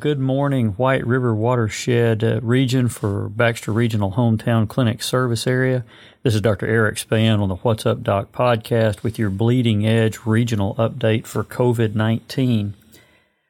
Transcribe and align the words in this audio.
Good 0.00 0.18
morning, 0.18 0.68
White 0.78 1.06
River 1.06 1.34
Watershed 1.34 2.24
uh, 2.24 2.40
region 2.40 2.88
for 2.88 3.28
Baxter 3.28 3.70
Regional 3.70 4.12
Hometown 4.12 4.66
Clinic 4.66 5.02
Service 5.02 5.46
Area. 5.46 5.84
This 6.22 6.34
is 6.34 6.40
Dr. 6.40 6.66
Eric 6.66 6.96
Span 6.96 7.38
on 7.38 7.50
the 7.50 7.56
What's 7.56 7.84
Up 7.84 8.02
Doc 8.02 8.32
podcast 8.32 9.02
with 9.02 9.18
your 9.18 9.28
bleeding 9.28 9.86
edge 9.86 10.20
regional 10.24 10.74
update 10.76 11.26
for 11.26 11.44
COVID 11.44 11.94
19. 11.94 12.72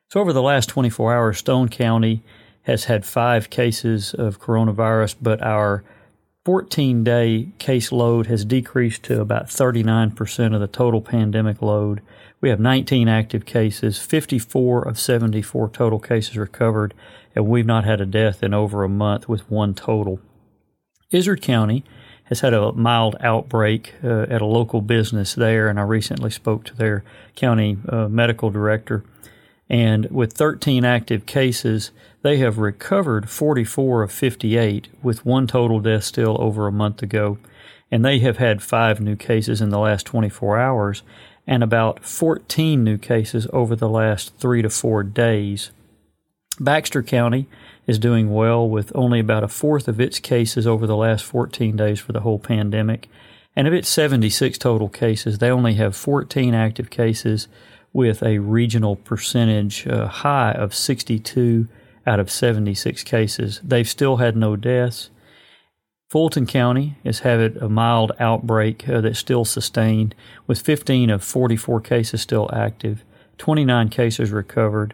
So, 0.09 0.19
over 0.19 0.33
the 0.33 0.43
last 0.43 0.69
24 0.69 1.15
hours, 1.15 1.39
Stone 1.39 1.69
County 1.69 2.21
has 2.63 2.87
had 2.87 3.07
five 3.07 3.49
cases 3.49 4.13
of 4.13 4.41
coronavirus, 4.41 5.15
but 5.23 5.41
our 5.41 5.85
14 6.45 7.05
day 7.05 7.51
case 7.61 7.93
load 7.93 8.27
has 8.27 8.45
decreased 8.45 9.05
to 9.05 9.21
about 9.21 9.47
39% 9.47 10.53
of 10.53 10.61
the 10.61 10.67
total 10.67 11.01
pandemic 11.01 11.63
load. 11.63 12.01
We 12.41 12.49
have 12.49 12.61
19 12.61 13.07
active 13.07 13.45
cases, 13.45 13.99
54 13.99 14.89
of 14.89 14.99
74 14.99 15.69
total 15.71 15.99
cases 15.99 16.39
recovered, 16.39 16.95
and 17.35 17.47
we've 17.47 17.67
not 17.67 17.85
had 17.85 18.01
a 18.01 18.07
death 18.07 18.43
in 18.43 18.55
over 18.55 18.83
a 18.83 18.89
month 18.89 19.29
with 19.29 19.51
one 19.51 19.75
total. 19.75 20.21
Izard 21.11 21.43
County 21.43 21.85
has 22.25 22.41
had 22.41 22.55
a 22.55 22.73
mild 22.73 23.17
outbreak 23.21 23.95
uh, 24.03 24.23
at 24.23 24.41
a 24.41 24.47
local 24.47 24.81
business 24.81 25.35
there, 25.35 25.69
and 25.69 25.79
I 25.79 25.83
recently 25.83 26.31
spoke 26.31 26.65
to 26.65 26.77
their 26.77 27.05
county 27.37 27.77
uh, 27.89 28.09
medical 28.09 28.51
director. 28.51 29.05
And 29.69 30.11
with 30.11 30.33
13 30.33 30.85
active 30.85 31.27
cases, 31.27 31.91
they 32.23 32.39
have 32.39 32.59
recovered 32.59 33.29
44 33.29 34.03
of 34.03 34.13
58, 34.13 34.89
with 35.03 35.27
one 35.27 35.47
total 35.47 35.81
death 35.81 36.05
still 36.05 36.41
over 36.41 36.67
a 36.67 36.73
month 36.73 37.03
ago. 37.03 37.39
And 37.91 38.05
they 38.05 38.21
have 38.21 38.39
had 38.39 38.63
five 38.63 39.01
new 39.01 39.17
cases 39.17 39.61
in 39.61 39.71
the 39.71 39.79
last 39.79 40.07
24 40.07 40.59
hours 40.59 41.03
and 41.47 41.63
about 41.63 42.05
14 42.05 42.83
new 42.83 42.99
cases 42.99 43.47
over 43.53 43.75
the 43.75 43.89
last 43.89 44.37
three 44.37 44.63
to 44.63 44.71
four 44.71 45.03
days. 45.03 45.71
Baxter 46.59 47.03
County 47.03 47.49
is 47.87 47.99
doing 47.99 48.33
well 48.33 48.69
with 48.69 48.93
only 48.95 49.19
about 49.19 49.43
a 49.43 49.49
fourth 49.49 49.89
of 49.89 50.01
its 50.01 50.19
cases 50.19 50.67
over 50.67 50.87
the 50.87 50.97
last 50.97 51.25
14 51.25 51.77
days 51.77 51.99
for 51.99 52.13
the 52.13 52.21
whole 52.21 52.39
pandemic. 52.39 53.09
And 53.57 53.67
of 53.67 53.75
its 53.75 53.89
76 53.89 54.59
total 54.59 54.89
cases, 54.89 55.39
they 55.39 55.51
only 55.51 55.75
have 55.75 55.97
14 55.97 56.55
active 56.55 56.91
cases 56.91 57.49
with 57.93 58.23
a 58.23 58.39
regional 58.39 58.97
percentage 58.97 59.87
uh, 59.87 60.07
high 60.07 60.53
of 60.53 60.75
62 60.75 61.67
out 62.07 62.21
of 62.21 62.31
76 62.31 63.03
cases. 63.03 63.61
They've 63.65 63.89
still 63.89 64.19
had 64.19 64.37
no 64.37 64.57
deaths. 64.57 65.11
Fulton 66.11 66.45
County 66.45 66.97
is 67.05 67.21
having 67.21 67.57
a 67.59 67.69
mild 67.69 68.11
outbreak 68.19 68.89
uh, 68.89 69.01
that's 69.01 69.21
still 69.21 69.45
sustained, 69.45 70.17
with 70.45 70.61
15 70.61 71.09
of 71.09 71.23
44 71.23 71.81
cases 71.83 72.21
still 72.21 72.51
active, 72.53 73.05
29 73.39 73.89
cases 73.91 74.33
recovered, 74.33 74.93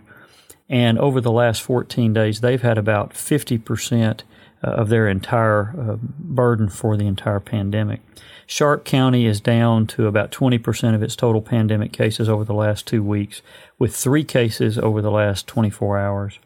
and 0.68 0.98
over 0.98 1.22
the 1.22 1.32
last 1.32 1.62
14 1.62 2.12
days, 2.12 2.42
they've 2.42 2.60
had 2.60 2.76
about 2.76 3.14
50% 3.14 4.20
uh, 4.62 4.66
of 4.66 4.90
their 4.90 5.08
entire 5.08 5.74
uh, 5.80 5.96
burden 5.96 6.68
for 6.68 6.98
the 6.98 7.06
entire 7.06 7.40
pandemic. 7.40 8.02
Sharp 8.46 8.84
County 8.84 9.24
is 9.24 9.40
down 9.40 9.86
to 9.86 10.06
about 10.08 10.30
20% 10.30 10.94
of 10.94 11.02
its 11.02 11.16
total 11.16 11.40
pandemic 11.40 11.94
cases 11.94 12.28
over 12.28 12.44
the 12.44 12.52
last 12.52 12.86
two 12.86 13.02
weeks, 13.02 13.40
with 13.78 13.96
three 13.96 14.22
cases 14.22 14.76
over 14.76 15.00
the 15.00 15.10
last 15.10 15.46
24 15.46 15.96
hours. 15.96 16.38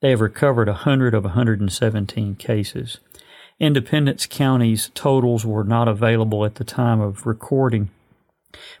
They 0.00 0.10
have 0.10 0.20
recovered 0.20 0.68
100 0.68 1.12
of 1.12 1.24
117 1.24 2.36
cases. 2.36 2.98
Independence 3.62 4.26
County's 4.26 4.90
totals 4.92 5.46
were 5.46 5.62
not 5.62 5.86
available 5.86 6.44
at 6.44 6.56
the 6.56 6.64
time 6.64 7.00
of 7.00 7.26
recording, 7.26 7.90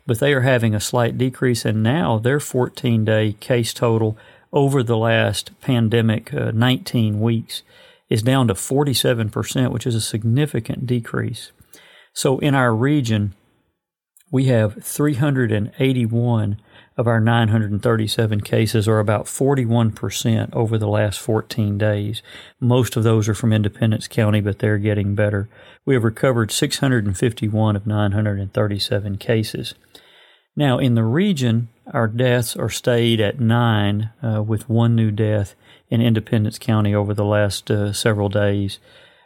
but 0.08 0.18
they 0.18 0.34
are 0.34 0.40
having 0.40 0.74
a 0.74 0.80
slight 0.80 1.16
decrease, 1.16 1.64
and 1.64 1.84
now 1.84 2.18
their 2.18 2.40
14 2.40 3.04
day 3.04 3.34
case 3.34 3.72
total 3.72 4.18
over 4.52 4.82
the 4.82 4.96
last 4.96 5.52
pandemic 5.60 6.34
uh, 6.34 6.50
19 6.50 7.20
weeks 7.20 7.62
is 8.08 8.24
down 8.24 8.48
to 8.48 8.54
47%, 8.54 9.70
which 9.70 9.86
is 9.86 9.94
a 9.94 10.00
significant 10.00 10.84
decrease. 10.84 11.52
So 12.12 12.40
in 12.40 12.56
our 12.56 12.74
region, 12.74 13.34
we 14.32 14.46
have 14.46 14.82
381 14.82 16.60
of 16.96 17.06
our 17.06 17.20
937 17.20 18.40
cases, 18.42 18.86
or 18.86 18.98
about 18.98 19.26
41% 19.26 20.54
over 20.54 20.76
the 20.78 20.88
last 20.88 21.18
14 21.20 21.78
days. 21.78 22.22
Most 22.60 22.96
of 22.96 23.04
those 23.04 23.28
are 23.28 23.34
from 23.34 23.52
Independence 23.52 24.08
County, 24.08 24.40
but 24.40 24.58
they're 24.58 24.78
getting 24.78 25.14
better. 25.14 25.48
We 25.84 25.94
have 25.94 26.04
recovered 26.04 26.50
651 26.50 27.76
of 27.76 27.86
937 27.86 29.16
cases. 29.18 29.74
Now, 30.54 30.78
in 30.78 30.94
the 30.94 31.04
region, 31.04 31.68
our 31.92 32.06
deaths 32.06 32.56
are 32.56 32.68
stayed 32.68 33.20
at 33.20 33.40
nine, 33.40 34.10
uh, 34.22 34.42
with 34.42 34.68
one 34.68 34.94
new 34.94 35.10
death 35.10 35.54
in 35.88 36.02
Independence 36.02 36.58
County 36.58 36.94
over 36.94 37.14
the 37.14 37.24
last 37.24 37.70
uh, 37.70 37.92
several 37.92 38.28
days. 38.28 38.78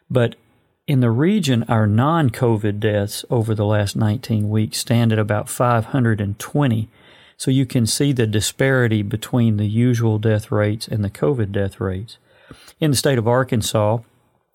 But 0.08 0.36
in 0.86 1.00
the 1.00 1.10
region, 1.10 1.64
our 1.64 1.86
non 1.86 2.30
COVID 2.30 2.78
deaths 2.78 3.24
over 3.28 3.54
the 3.54 3.66
last 3.66 3.96
19 3.96 4.48
weeks 4.48 4.78
stand 4.78 5.12
at 5.12 5.18
about 5.18 5.48
520 5.48 6.88
so 7.36 7.50
you 7.50 7.66
can 7.66 7.86
see 7.86 8.12
the 8.12 8.26
disparity 8.26 9.02
between 9.02 9.56
the 9.56 9.66
usual 9.66 10.18
death 10.18 10.50
rates 10.50 10.88
and 10.88 11.04
the 11.04 11.10
COVID 11.10 11.52
death 11.52 11.80
rates. 11.80 12.18
In 12.80 12.90
the 12.90 12.96
state 12.96 13.18
of 13.18 13.28
Arkansas, 13.28 13.98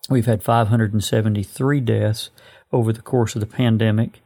we've 0.09 0.25
had 0.25 0.43
573 0.43 1.79
deaths 1.81 2.29
over 2.71 2.91
the 2.93 3.01
course 3.01 3.35
of 3.35 3.41
the 3.41 3.47
pandemic, 3.47 4.21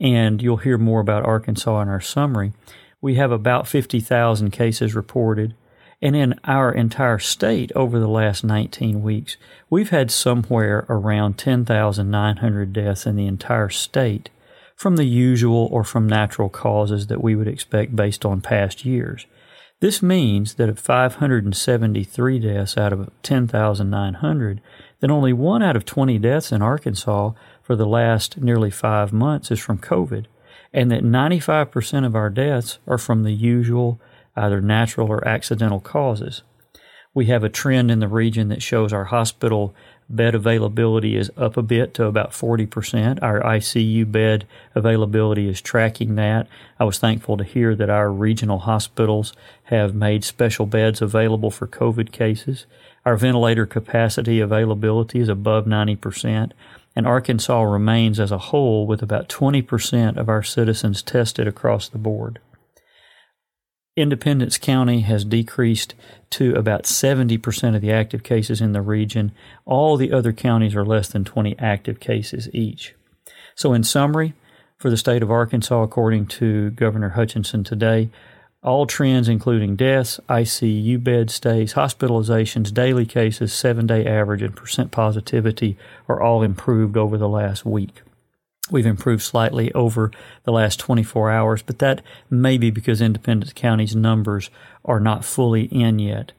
and 0.00 0.40
you'll 0.40 0.58
hear 0.58 0.78
more 0.78 1.00
about 1.00 1.24
Arkansas 1.24 1.80
in 1.80 1.88
our 1.88 2.00
summary. 2.00 2.52
We 3.00 3.14
have 3.14 3.32
about 3.32 3.68
50,000 3.68 4.50
cases 4.50 4.94
reported. 4.94 5.54
And 6.00 6.14
in 6.14 6.38
our 6.44 6.70
entire 6.70 7.18
state 7.18 7.72
over 7.74 7.98
the 7.98 8.08
last 8.08 8.44
19 8.44 9.02
weeks, 9.02 9.36
we've 9.68 9.90
had 9.90 10.12
somewhere 10.12 10.86
around 10.88 11.38
10,900 11.38 12.72
deaths 12.72 13.04
in 13.04 13.16
the 13.16 13.26
entire 13.26 13.68
state 13.68 14.30
from 14.78 14.94
the 14.94 15.04
usual 15.04 15.68
or 15.72 15.82
from 15.82 16.06
natural 16.06 16.48
causes 16.48 17.08
that 17.08 17.20
we 17.20 17.34
would 17.34 17.48
expect 17.48 17.96
based 17.96 18.24
on 18.24 18.40
past 18.40 18.84
years. 18.84 19.26
This 19.80 20.00
means 20.02 20.54
that 20.54 20.68
of 20.68 20.78
573 20.78 22.38
deaths 22.38 22.78
out 22.78 22.92
of 22.92 23.10
10,900, 23.24 24.60
then 25.00 25.10
only 25.10 25.32
one 25.32 25.64
out 25.64 25.74
of 25.74 25.84
20 25.84 26.18
deaths 26.18 26.52
in 26.52 26.62
Arkansas 26.62 27.32
for 27.60 27.74
the 27.74 27.86
last 27.86 28.38
nearly 28.38 28.70
five 28.70 29.12
months 29.12 29.50
is 29.50 29.58
from 29.58 29.78
COVID, 29.78 30.26
and 30.72 30.92
that 30.92 31.02
95% 31.02 32.06
of 32.06 32.14
our 32.14 32.30
deaths 32.30 32.78
are 32.86 32.98
from 32.98 33.24
the 33.24 33.32
usual, 33.32 34.00
either 34.36 34.60
natural 34.60 35.08
or 35.08 35.26
accidental 35.26 35.80
causes. 35.80 36.42
We 37.14 37.26
have 37.26 37.42
a 37.42 37.48
trend 37.48 37.90
in 37.90 37.98
the 37.98 38.06
region 38.06 38.46
that 38.48 38.62
shows 38.62 38.92
our 38.92 39.06
hospital 39.06 39.74
bed 40.10 40.34
availability 40.34 41.16
is 41.16 41.30
up 41.36 41.56
a 41.56 41.62
bit 41.62 41.94
to 41.94 42.06
about 42.06 42.30
40%. 42.30 43.22
Our 43.22 43.40
ICU 43.40 44.10
bed 44.10 44.46
availability 44.74 45.48
is 45.48 45.60
tracking 45.60 46.14
that. 46.14 46.48
I 46.80 46.84
was 46.84 46.98
thankful 46.98 47.36
to 47.36 47.44
hear 47.44 47.74
that 47.74 47.90
our 47.90 48.10
regional 48.10 48.60
hospitals 48.60 49.34
have 49.64 49.94
made 49.94 50.24
special 50.24 50.66
beds 50.66 51.02
available 51.02 51.50
for 51.50 51.66
COVID 51.66 52.10
cases. 52.10 52.66
Our 53.04 53.16
ventilator 53.16 53.66
capacity 53.66 54.40
availability 54.40 55.20
is 55.20 55.28
above 55.28 55.66
90%, 55.66 56.52
and 56.96 57.06
Arkansas 57.06 57.62
remains 57.62 58.18
as 58.18 58.32
a 58.32 58.38
whole 58.38 58.86
with 58.86 59.02
about 59.02 59.28
20% 59.28 60.16
of 60.16 60.28
our 60.28 60.42
citizens 60.42 61.02
tested 61.02 61.46
across 61.46 61.88
the 61.88 61.98
board. 61.98 62.38
Independence 63.98 64.58
County 64.58 65.00
has 65.00 65.24
decreased 65.24 65.94
to 66.30 66.54
about 66.54 66.84
70% 66.84 67.74
of 67.74 67.82
the 67.82 67.92
active 67.92 68.22
cases 68.22 68.60
in 68.60 68.72
the 68.72 68.80
region. 68.80 69.32
All 69.64 69.96
the 69.96 70.12
other 70.12 70.32
counties 70.32 70.76
are 70.76 70.84
less 70.84 71.08
than 71.08 71.24
20 71.24 71.58
active 71.58 71.98
cases 71.98 72.48
each. 72.52 72.94
So, 73.54 73.72
in 73.72 73.82
summary, 73.82 74.34
for 74.76 74.88
the 74.88 74.96
state 74.96 75.22
of 75.22 75.30
Arkansas, 75.30 75.82
according 75.82 76.26
to 76.26 76.70
Governor 76.70 77.10
Hutchinson 77.10 77.64
today, 77.64 78.10
all 78.62 78.86
trends, 78.86 79.28
including 79.28 79.76
deaths, 79.76 80.20
ICU 80.28 81.02
bed 81.02 81.30
stays, 81.30 81.74
hospitalizations, 81.74 82.72
daily 82.72 83.06
cases, 83.06 83.52
seven 83.52 83.86
day 83.86 84.06
average, 84.06 84.42
and 84.42 84.54
percent 84.54 84.90
positivity, 84.90 85.76
are 86.08 86.20
all 86.20 86.42
improved 86.42 86.96
over 86.96 87.18
the 87.18 87.28
last 87.28 87.64
week. 87.64 88.02
We've 88.70 88.86
improved 88.86 89.22
slightly 89.22 89.72
over 89.72 90.10
the 90.44 90.52
last 90.52 90.78
24 90.78 91.30
hours, 91.30 91.62
but 91.62 91.78
that 91.78 92.02
may 92.30 92.58
be 92.58 92.70
because 92.70 93.00
Independence 93.00 93.52
County's 93.54 93.96
numbers 93.96 94.50
are 94.84 95.00
not 95.00 95.24
fully 95.24 95.64
in 95.64 95.98
yet. 95.98 96.32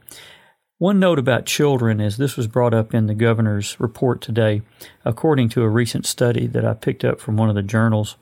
One 0.77 0.99
note 0.99 1.19
about 1.19 1.45
children 1.45 1.99
is 1.99 2.15
this 2.15 2.37
was 2.37 2.47
brought 2.47 2.73
up 2.73 2.93
in 2.93 3.07
the 3.07 3.13
governor's 3.13 3.77
report 3.79 4.21
today. 4.21 4.61
According 5.03 5.49
to 5.49 5.63
a 5.63 5.69
recent 5.69 6.05
study 6.05 6.47
that 6.47 6.63
I 6.63 6.73
picked 6.73 7.03
up 7.03 7.19
from 7.19 7.35
one 7.35 7.49
of 7.49 7.55
the 7.55 7.63
journals, 7.63 8.15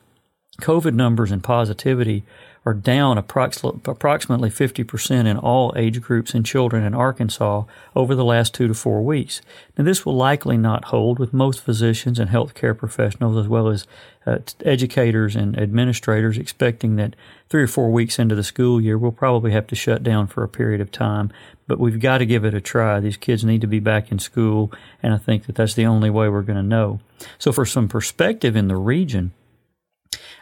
COVID 0.62 0.94
numbers 0.94 1.32
and 1.32 1.44
positivity 1.44 2.24
are 2.68 2.74
down 2.74 3.18
approximately 3.18 4.50
50% 4.50 5.26
in 5.26 5.38
all 5.38 5.74
age 5.78 6.02
groups 6.02 6.34
in 6.34 6.44
children 6.44 6.84
in 6.84 6.94
Arkansas 6.94 7.64
over 7.96 8.14
the 8.14 8.26
last 8.26 8.54
two 8.54 8.68
to 8.68 8.74
four 8.74 9.02
weeks. 9.02 9.42
Now, 9.78 9.86
this 9.86 10.06
will 10.06 10.18
likely 10.18 10.58
not 10.58 10.86
hold 10.86 11.18
with 11.18 11.32
most 11.32 11.62
physicians 11.62 12.20
and 12.20 12.30
healthcare 12.30 12.78
professionals, 12.78 13.38
as 13.38 13.48
well 13.48 13.70
as 13.70 13.88
uh, 14.26 14.40
educators 14.66 15.34
and 15.34 15.58
administrators, 15.58 16.38
expecting 16.38 16.98
that 16.98 17.16
three 17.48 17.64
or 17.64 17.68
four 17.68 17.90
weeks 17.90 18.20
into 18.20 18.36
the 18.36 18.44
school 18.44 18.82
year, 18.82 18.98
we'll 18.98 19.14
probably 19.14 19.52
have 19.52 19.68
to 19.68 19.76
shut 19.76 20.04
down 20.04 20.28
for 20.28 20.44
a 20.44 20.50
period 20.50 20.82
of 20.82 20.92
time. 20.92 21.32
But 21.68 21.80
we've 21.80 22.02
got 22.02 22.18
to 22.18 22.26
give 22.26 22.44
it 22.44 22.54
a 22.54 22.60
try. 22.60 23.00
These 23.00 23.16
kids 23.16 23.46
need 23.46 23.62
to 23.62 23.68
be 23.68 23.80
back 23.80 24.12
in 24.12 24.20
school, 24.20 24.74
and 25.02 25.14
I 25.14 25.18
think 25.18 25.46
that 25.46 25.56
that's 25.56 25.76
the 25.76 25.86
only 25.86 26.10
way 26.10 26.28
we're 26.28 26.42
going 26.42 26.58
to 26.58 26.64
know. 26.64 27.00
So, 27.40 27.54
for 27.54 27.66
some 27.66 27.88
perspective 27.88 28.58
in 28.58 28.68
the 28.68 28.76
region, 28.76 29.32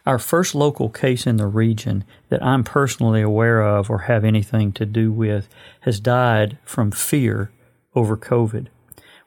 our 0.05 0.19
first 0.19 0.53
local 0.53 0.89
case 0.89 1.25
in 1.25 1.37
the 1.37 1.47
region 1.47 2.03
that 2.29 2.43
I'm 2.43 2.63
personally 2.63 3.21
aware 3.21 3.61
of 3.61 3.89
or 3.89 3.99
have 3.99 4.23
anything 4.23 4.71
to 4.73 4.85
do 4.85 5.11
with 5.11 5.47
has 5.81 5.99
died 5.99 6.57
from 6.63 6.91
fear 6.91 7.51
over 7.95 8.15
COVID. 8.15 8.67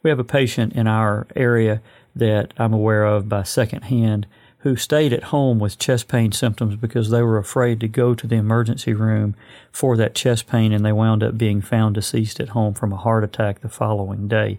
We 0.02 0.10
have 0.10 0.20
a 0.20 0.24
patient 0.24 0.74
in 0.74 0.86
our 0.86 1.26
area 1.34 1.82
that 2.14 2.54
I'm 2.56 2.72
aware 2.72 3.04
of 3.04 3.28
by 3.28 3.42
secondhand 3.42 4.26
who 4.62 4.76
stayed 4.76 5.12
at 5.12 5.24
home 5.24 5.58
with 5.58 5.78
chest 5.78 6.08
pain 6.08 6.32
symptoms 6.32 6.76
because 6.76 7.10
they 7.10 7.22
were 7.22 7.38
afraid 7.38 7.80
to 7.80 7.88
go 7.88 8.14
to 8.14 8.26
the 8.26 8.36
emergency 8.36 8.92
room 8.92 9.36
for 9.70 9.96
that 9.96 10.14
chest 10.14 10.48
pain 10.48 10.72
and 10.72 10.84
they 10.84 10.92
wound 10.92 11.22
up 11.22 11.38
being 11.38 11.60
found 11.60 11.94
deceased 11.94 12.40
at 12.40 12.50
home 12.50 12.74
from 12.74 12.92
a 12.92 12.96
heart 12.96 13.22
attack 13.22 13.60
the 13.60 13.68
following 13.68 14.26
day. 14.26 14.58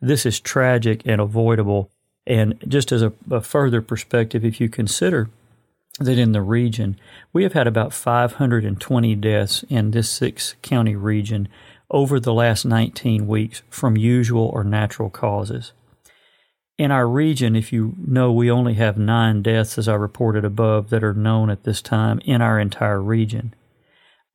This 0.00 0.26
is 0.26 0.38
tragic 0.38 1.02
and 1.06 1.20
avoidable. 1.20 1.90
And 2.26 2.58
just 2.68 2.92
as 2.92 3.02
a, 3.02 3.12
a 3.30 3.40
further 3.40 3.80
perspective, 3.80 4.44
if 4.44 4.60
you 4.60 4.68
consider 4.68 5.30
that 5.98 6.18
in 6.18 6.32
the 6.32 6.42
region, 6.42 6.98
we 7.32 7.42
have 7.42 7.52
had 7.52 7.66
about 7.66 7.92
520 7.92 9.14
deaths 9.16 9.64
in 9.68 9.90
this 9.90 10.08
six 10.08 10.54
county 10.62 10.96
region 10.96 11.48
over 11.90 12.20
the 12.20 12.34
last 12.34 12.64
19 12.64 13.26
weeks 13.26 13.62
from 13.70 13.96
usual 13.96 14.46
or 14.52 14.62
natural 14.64 15.10
causes. 15.10 15.72
In 16.76 16.92
our 16.92 17.08
region, 17.08 17.56
if 17.56 17.72
you 17.72 17.94
know, 17.98 18.30
we 18.30 18.50
only 18.50 18.74
have 18.74 18.96
nine 18.96 19.42
deaths, 19.42 19.78
as 19.78 19.88
I 19.88 19.94
reported 19.94 20.44
above, 20.44 20.90
that 20.90 21.02
are 21.02 21.14
known 21.14 21.50
at 21.50 21.64
this 21.64 21.82
time 21.82 22.20
in 22.24 22.40
our 22.40 22.60
entire 22.60 23.02
region. 23.02 23.54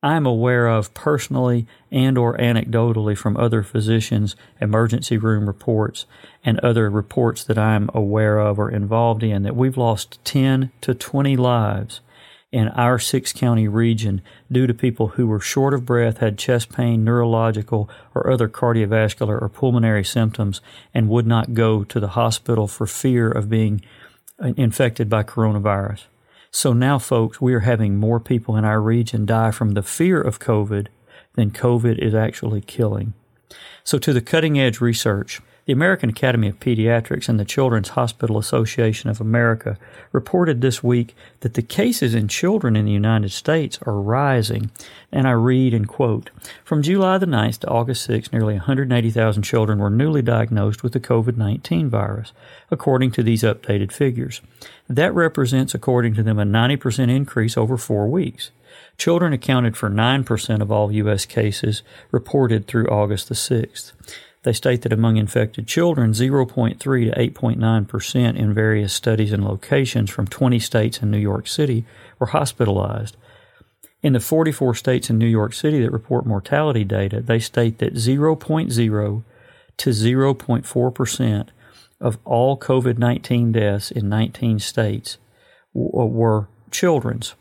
I'm 0.04 0.26
aware 0.26 0.66
of 0.66 0.92
personally 0.92 1.66
and 1.90 2.18
or 2.18 2.36
anecdotally 2.36 3.16
from 3.16 3.38
other 3.38 3.62
physicians, 3.62 4.36
emergency 4.60 5.16
room 5.16 5.46
reports, 5.46 6.04
and 6.44 6.60
other 6.60 6.90
reports 6.90 7.42
that 7.44 7.56
I'm 7.56 7.88
aware 7.94 8.38
of 8.38 8.58
or 8.58 8.70
involved 8.70 9.22
in 9.22 9.44
that 9.44 9.56
we've 9.56 9.78
lost 9.78 10.22
10 10.26 10.70
to 10.82 10.94
20 10.94 11.38
lives 11.38 12.02
in 12.52 12.68
our 12.68 12.98
six 12.98 13.32
county 13.32 13.66
region 13.66 14.20
due 14.52 14.66
to 14.66 14.74
people 14.74 15.08
who 15.08 15.26
were 15.26 15.40
short 15.40 15.72
of 15.72 15.86
breath, 15.86 16.18
had 16.18 16.36
chest 16.36 16.70
pain, 16.70 17.02
neurological, 17.02 17.88
or 18.14 18.30
other 18.30 18.46
cardiovascular 18.46 19.40
or 19.40 19.48
pulmonary 19.48 20.04
symptoms, 20.04 20.60
and 20.92 21.08
would 21.08 21.26
not 21.26 21.54
go 21.54 21.82
to 21.82 21.98
the 21.98 22.08
hospital 22.08 22.68
for 22.68 22.86
fear 22.86 23.30
of 23.30 23.48
being 23.48 23.80
uh, 24.38 24.52
infected 24.58 25.08
by 25.08 25.22
coronavirus. 25.22 26.02
So 26.54 26.72
now, 26.72 27.00
folks, 27.00 27.40
we 27.40 27.52
are 27.52 27.66
having 27.66 27.96
more 27.96 28.20
people 28.20 28.56
in 28.56 28.64
our 28.64 28.80
region 28.80 29.26
die 29.26 29.50
from 29.50 29.72
the 29.72 29.82
fear 29.82 30.20
of 30.20 30.38
COVID 30.38 30.86
than 31.32 31.50
COVID 31.50 31.98
is 31.98 32.14
actually 32.14 32.60
killing. 32.60 33.12
So, 33.82 33.98
to 33.98 34.12
the 34.12 34.20
cutting 34.20 34.56
edge 34.56 34.80
research, 34.80 35.42
the 35.66 35.72
American 35.72 36.10
Academy 36.10 36.48
of 36.48 36.60
Pediatrics 36.60 37.28
and 37.28 37.40
the 37.40 37.44
Children's 37.44 37.90
Hospital 37.90 38.36
Association 38.36 39.08
of 39.08 39.20
America 39.20 39.78
reported 40.12 40.60
this 40.60 40.82
week 40.82 41.14
that 41.40 41.54
the 41.54 41.62
cases 41.62 42.14
in 42.14 42.28
children 42.28 42.76
in 42.76 42.84
the 42.84 42.92
United 42.92 43.32
States 43.32 43.78
are 43.86 43.98
rising. 43.98 44.70
And 45.10 45.26
I 45.26 45.32
read 45.32 45.72
and 45.72 45.88
quote 45.88 46.30
From 46.64 46.82
July 46.82 47.16
the 47.16 47.26
9th 47.26 47.60
to 47.60 47.68
August 47.68 48.08
6th, 48.08 48.32
nearly 48.32 48.54
180,000 48.54 49.42
children 49.42 49.78
were 49.78 49.90
newly 49.90 50.20
diagnosed 50.20 50.82
with 50.82 50.92
the 50.92 51.00
COVID 51.00 51.38
19 51.38 51.88
virus, 51.88 52.32
according 52.70 53.12
to 53.12 53.22
these 53.22 53.42
updated 53.42 53.90
figures. 53.90 54.42
That 54.88 55.14
represents, 55.14 55.74
according 55.74 56.14
to 56.14 56.22
them, 56.22 56.38
a 56.38 56.44
90% 56.44 57.10
increase 57.10 57.56
over 57.56 57.78
four 57.78 58.06
weeks. 58.06 58.50
Children 58.98 59.32
accounted 59.32 59.76
for 59.76 59.88
9% 59.88 60.60
of 60.60 60.70
all 60.70 60.92
U.S. 60.92 61.24
cases 61.24 61.82
reported 62.10 62.66
through 62.66 62.86
August 62.88 63.28
the 63.28 63.34
6th. 63.34 63.92
They 64.44 64.52
state 64.52 64.82
that 64.82 64.92
among 64.92 65.16
infected 65.16 65.66
children, 65.66 66.12
0.3 66.12 66.78
to 66.78 66.86
8.9% 66.86 68.36
in 68.36 68.54
various 68.54 68.92
studies 68.92 69.32
and 69.32 69.42
locations 69.42 70.10
from 70.10 70.26
20 70.26 70.58
states 70.58 70.98
and 70.98 71.10
New 71.10 71.18
York 71.18 71.48
City 71.48 71.86
were 72.18 72.26
hospitalized. 72.28 73.16
In 74.02 74.12
the 74.12 74.20
44 74.20 74.74
states 74.74 75.08
in 75.08 75.16
New 75.16 75.26
York 75.26 75.54
City 75.54 75.80
that 75.80 75.90
report 75.90 76.26
mortality 76.26 76.84
data, 76.84 77.22
they 77.22 77.38
state 77.38 77.78
that 77.78 77.94
0.0 77.94 79.22
to 79.76 79.90
0.4% 79.90 81.48
of 82.00 82.18
all 82.26 82.58
COVID 82.58 82.98
19 82.98 83.52
deaths 83.52 83.90
in 83.90 84.10
19 84.10 84.58
states 84.58 85.16
uh, 85.74 85.80
were 86.04 86.48
children's. 86.70 87.34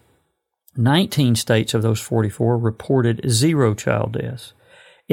19 0.78 1.36
states 1.36 1.74
of 1.74 1.82
those 1.82 2.00
44 2.00 2.58
reported 2.58 3.30
zero 3.30 3.74
child 3.74 4.14
deaths. 4.14 4.54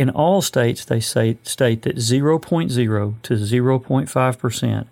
In 0.01 0.09
all 0.09 0.41
states, 0.41 0.83
they 0.83 0.99
say, 0.99 1.37
state 1.43 1.83
that 1.83 1.97
0.0 1.97 3.23
to 3.23 3.35
0.5% 3.35 4.87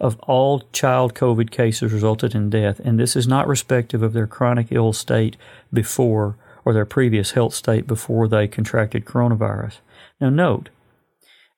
of 0.00 0.18
all 0.18 0.62
child 0.72 1.14
COVID 1.14 1.52
cases 1.52 1.92
resulted 1.92 2.34
in 2.34 2.50
death, 2.50 2.80
and 2.80 2.98
this 2.98 3.14
is 3.14 3.28
not 3.28 3.46
respective 3.46 4.02
of 4.02 4.14
their 4.14 4.26
chronic 4.26 4.72
ill 4.72 4.92
state 4.92 5.36
before 5.72 6.36
or 6.64 6.72
their 6.72 6.84
previous 6.84 7.30
health 7.30 7.54
state 7.54 7.86
before 7.86 8.26
they 8.26 8.48
contracted 8.48 9.04
coronavirus. 9.04 9.74
Now, 10.20 10.30
note, 10.30 10.70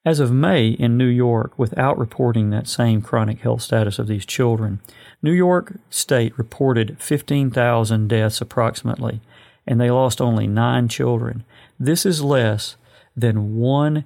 as 0.04 0.20
of 0.20 0.30
May 0.30 0.68
in 0.68 0.98
New 0.98 1.06
York, 1.06 1.58
without 1.58 1.96
reporting 1.96 2.50
that 2.50 2.68
same 2.68 3.00
chronic 3.00 3.40
health 3.40 3.62
status 3.62 3.98
of 3.98 4.08
these 4.08 4.26
children, 4.26 4.80
New 5.22 5.32
York 5.32 5.76
State 5.88 6.36
reported 6.36 6.98
15,000 7.00 8.08
deaths 8.08 8.42
approximately, 8.42 9.22
and 9.66 9.80
they 9.80 9.90
lost 9.90 10.20
only 10.20 10.46
nine 10.46 10.88
children. 10.88 11.44
This 11.78 12.04
is 12.04 12.22
less 12.22 12.76
than 13.16 13.56
one 13.56 14.04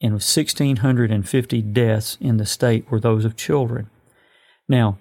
in 0.00 0.12
1,650 0.12 1.62
deaths 1.62 2.16
in 2.20 2.36
the 2.36 2.46
state 2.46 2.88
were 2.90 3.00
those 3.00 3.24
of 3.24 3.36
children. 3.36 3.88
Now, 4.68 4.98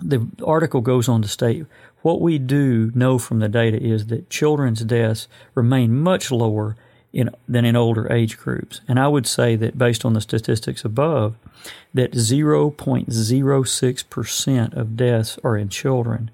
the 0.00 0.28
article 0.44 0.82
goes 0.82 1.08
on 1.08 1.22
to 1.22 1.28
state 1.28 1.64
what 2.02 2.20
we 2.20 2.38
do 2.38 2.92
know 2.94 3.18
from 3.18 3.40
the 3.40 3.48
data 3.48 3.82
is 3.82 4.06
that 4.06 4.30
children's 4.30 4.84
deaths 4.84 5.26
remain 5.54 5.98
much 5.98 6.30
lower 6.30 6.76
in, 7.12 7.30
than 7.48 7.64
in 7.64 7.74
older 7.74 8.12
age 8.12 8.38
groups. 8.38 8.80
And 8.86 9.00
I 9.00 9.08
would 9.08 9.26
say 9.26 9.56
that 9.56 9.76
based 9.78 10.04
on 10.04 10.12
the 10.12 10.20
statistics 10.20 10.84
above, 10.84 11.34
that 11.94 12.12
0.06% 12.12 14.76
of 14.76 14.96
deaths 14.96 15.38
are 15.42 15.56
in 15.56 15.68
children. 15.68 16.30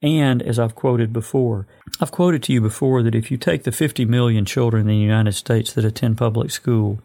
And 0.00 0.42
as 0.42 0.58
I've 0.58 0.76
quoted 0.76 1.12
before, 1.12 1.66
I've 2.00 2.12
quoted 2.12 2.42
to 2.44 2.52
you 2.52 2.60
before 2.60 3.02
that 3.02 3.16
if 3.16 3.30
you 3.30 3.36
take 3.36 3.64
the 3.64 3.72
50 3.72 4.04
million 4.04 4.44
children 4.44 4.82
in 4.82 4.88
the 4.88 4.96
United 4.96 5.32
States 5.32 5.72
that 5.72 5.84
attend 5.84 6.18
public 6.18 6.52
school, 6.52 7.00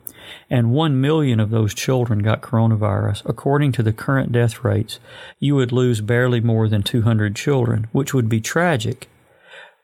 and 0.50 0.72
1 0.72 1.02
million 1.02 1.40
of 1.40 1.50
those 1.50 1.74
children 1.74 2.20
got 2.20 2.42
coronavirus, 2.42 3.24
according 3.26 3.72
to 3.74 3.84
the 3.84 3.94
current 3.94 4.32
death 4.32 4.64
rates, 4.64 5.00
you 5.40 5.56
would 5.56 5.72
lose 5.72 6.02
barely 6.02 6.40
more 6.40 6.68
than 6.68 6.84
200 6.84 7.36
children, 7.36 7.88
which 7.92 8.14
would 8.14 8.30
be 8.30 8.40
tragic 8.40 9.10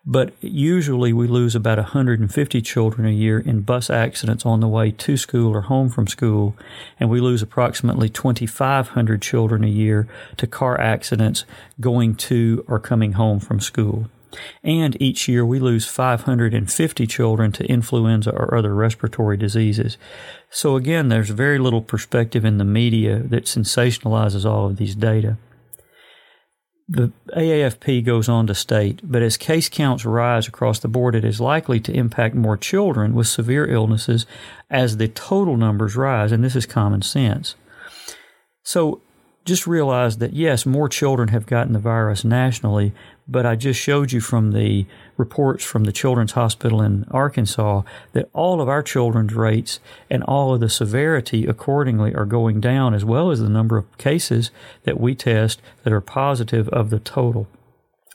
but 0.10 0.34
usually 0.42 1.14
we 1.14 1.28
lose 1.28 1.54
about 1.54 1.78
150 1.78 2.62
children 2.64 3.08
a 3.08 3.12
year 3.12 3.38
in 3.40 3.62
bus 3.62 3.92
accidents 3.92 4.44
on 4.44 4.60
the 4.60 4.68
way 4.68 4.90
to 4.90 5.16
school 5.16 5.56
or 5.56 5.62
home 5.62 5.88
from 5.88 6.08
school, 6.08 6.56
and 7.00 7.12
we 7.12 7.22
lose 7.22 7.44
approximately 7.44 8.10
2,500 8.10 9.22
children 9.22 9.64
a 9.64 9.68
year 9.68 10.08
to 10.36 10.48
car 10.48 10.82
accidents 10.82 11.46
going 11.80 12.16
to 12.16 12.66
or 12.68 12.80
coming 12.80 13.14
home 13.14 13.40
from 13.40 13.60
school. 13.60 14.10
And 14.64 15.00
each 15.00 15.28
year 15.28 15.46
we 15.46 15.60
lose 15.60 15.86
550 15.86 17.06
children 17.06 17.52
to 17.52 17.66
influenza 17.66 18.32
or 18.32 18.56
other 18.56 18.74
respiratory 18.74 19.38
diseases. 19.38 20.00
So 20.50 20.76
again, 20.76 21.10
there's 21.10 21.30
very 21.30 21.60
little 21.60 21.84
perspective 21.84 22.46
in 22.46 22.58
the 22.58 22.66
media 22.66 23.20
that 23.20 23.46
sensationalizes 23.46 24.44
all 24.44 24.66
of 24.66 24.78
these 24.78 24.96
data. 24.96 25.38
The 26.92 27.12
AAFP 27.36 28.04
goes 28.04 28.28
on 28.28 28.48
to 28.48 28.56
state, 28.56 29.02
but 29.04 29.22
as 29.22 29.38
case 29.38 29.70
counts 29.70 30.06
rise 30.06 30.48
across 30.48 30.80
the 30.80 30.88
board, 30.88 31.14
it 31.14 31.24
is 31.24 31.40
likely 31.40 31.80
to 31.82 31.94
impact 31.94 32.34
more 32.34 32.58
children 32.58 33.14
with 33.14 33.28
severe 33.28 33.68
illnesses 33.68 34.26
as 34.72 34.98
the 34.98 35.08
total 35.08 35.56
numbers 35.56 35.96
rise, 35.96 36.32
and 36.32 36.44
this 36.44 36.56
is 36.56 36.66
common 36.66 37.04
sense. 37.04 37.54
So 38.64 39.02
just 39.46 39.66
realize 39.66 40.18
that 40.18 40.34
yes, 40.34 40.66
more 40.66 40.90
children 40.90 41.30
have 41.30 41.46
gotten 41.46 41.74
the 41.74 41.80
virus 41.80 42.24
nationally, 42.24 42.94
but 43.28 43.46
I 43.46 43.56
just 43.56 43.80
showed 43.80 44.12
you 44.12 44.22
from 44.22 44.52
the 44.52 44.86
reports 45.18 45.64
from 45.64 45.84
the 45.84 45.92
Children's 45.92 46.34
Hospital 46.34 46.82
in 46.82 47.06
Arkansas 47.12 47.84
that 48.14 48.30
all 48.34 48.62
of 48.62 48.70
our 48.70 48.84
children's 48.84 49.34
rates 49.34 49.80
and 50.10 50.24
all 50.24 50.54
of 50.54 50.60
the 50.60 50.70
severity 50.70 51.46
accordingly 51.46 52.14
are 52.14 52.26
going 52.26 52.60
down, 52.60 52.94
as 52.94 53.06
well 53.06 53.32
as 53.32 53.40
the 53.40 53.50
number 53.50 53.78
of 53.78 53.98
cases 53.98 54.52
that 54.84 55.00
we 55.00 55.16
test 55.16 55.62
that 55.84 55.94
are 55.94 56.02
positive 56.02 56.70
of 56.70 56.90
the 56.90 57.00
total. 57.00 57.48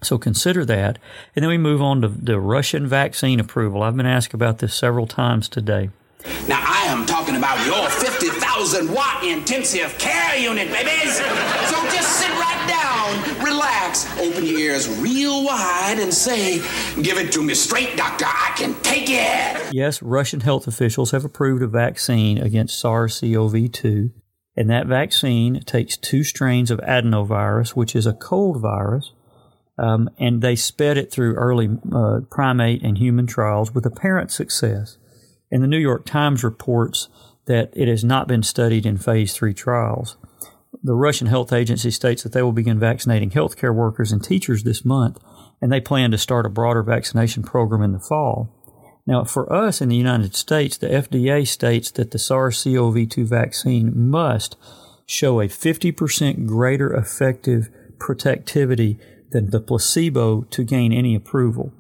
So 0.03 0.19
consider 0.19 0.65
that. 0.67 0.99
And 1.35 1.43
then 1.43 1.51
we 1.51 1.59
move 1.59 1.81
on 1.81 2.03
to 2.03 2.09
the 2.09 2.39
Russian 2.39 2.87
vaccine 2.87 3.41
approval. 3.41 3.83
I've 3.83 3.97
been 3.97 4.07
asked 4.07 4.35
about 4.35 4.59
this 4.59 4.75
several 4.75 5.07
times 5.07 5.49
today. 5.49 5.91
Now, 6.49 6.63
I 6.67 6.85
am 6.87 7.07
talking 7.07 7.37
about 7.37 7.65
your 7.67 7.89
50,000 8.65 8.95
watt 8.95 9.23
intensive 9.23 9.99
care 9.99 10.39
unit, 10.39 10.71
babies. 10.71 11.17
So 11.17 11.77
just 11.93 12.19
sit 12.19 12.31
right 12.31 12.67
down, 12.67 13.45
relax, 13.45 14.11
open 14.19 14.47
your 14.47 14.59
ears 14.59 14.89
real 15.01 15.45
wide, 15.45 15.99
and 15.99 16.13
say, 16.13 16.61
Give 17.03 17.19
it 17.19 17.31
to 17.33 17.43
me 17.43 17.55
straight, 17.55 17.95
doctor. 17.97 18.25
I 18.27 18.55
can 18.57 18.75
take 18.81 19.11
it. 19.11 19.75
Yes, 19.75 20.03
Russian 20.03 20.41
health 20.41 20.67
officials 20.67 21.11
have 21.11 21.27
approved 21.27 21.63
a 21.63 21.67
vaccine 21.67 22.39
against 22.39 22.79
SARS 22.79 23.21
CoV 23.21 23.71
2. 23.71 24.11
And 24.57 24.71
that 24.71 24.87
vaccine 24.87 25.61
takes 25.65 25.99
two 25.99 26.25
strains 26.25 26.71
of 26.71 26.79
adenovirus, 26.81 27.71
which 27.77 27.95
is 27.95 28.07
a 28.07 28.15
cold 28.15 28.63
virus, 28.63 29.13
um, 29.77 30.09
and 30.19 30.41
they 30.41 30.57
sped 30.57 30.97
it 30.97 31.13
through 31.13 31.35
early 31.35 31.69
uh, 31.93 32.21
primate 32.31 32.83
and 32.83 32.97
human 32.97 33.27
trials 33.27 33.75
with 33.75 33.85
apparent 33.85 34.31
success. 34.31 34.97
And 35.51 35.63
the 35.63 35.69
New 35.69 35.79
York 35.79 36.07
Times 36.07 36.43
reports 36.43 37.09
that 37.47 37.73
it 37.75 37.89
has 37.89 38.05
not 38.05 38.29
been 38.29 38.43
studied 38.43 38.87
in 38.87 38.97
phase 38.97 39.35
three 39.35 39.55
trials. 39.55 40.17
The 40.83 40.95
Russian 40.95 41.29
health 41.29 41.53
agency 41.53 41.91
states 41.91 42.23
that 42.23 42.33
they 42.33 42.43
will 42.43 42.53
begin 42.53 42.79
vaccinating 42.79 43.31
healthcare 43.31 43.75
workers 43.75 44.13
and 44.13 44.23
teachers 44.23 44.63
this 44.63 44.85
month, 44.85 45.19
and 45.61 45.73
they 45.73 45.81
plan 45.81 46.11
to 46.11 46.19
start 46.19 46.47
a 46.47 46.51
broader 46.51 46.83
vaccination 46.83 47.43
program 47.43 47.83
in 47.83 47.93
the 47.93 47.99
fall. 47.99 48.51
Now, 49.07 49.25
for 49.25 49.51
us 49.53 49.81
in 49.81 49.89
the 49.89 49.97
United 49.97 50.35
States, 50.35 50.79
the 50.79 50.89
FDA 50.89 51.47
states 51.47 51.91
that 51.93 52.11
the 52.11 52.19
SARS 52.19 52.65
CoV 52.65 53.09
2 53.09 53.27
vaccine 53.27 53.93
must 53.95 54.57
show 55.07 55.41
a 55.41 55.49
50% 55.49 56.47
greater 56.47 56.93
effective 56.95 57.69
protectivity 57.99 58.99
than 59.31 59.51
the 59.51 59.61
placebo 59.61 60.43
to 60.43 60.65
gain 60.65 60.93
any 60.93 61.15
approval. 61.15 61.73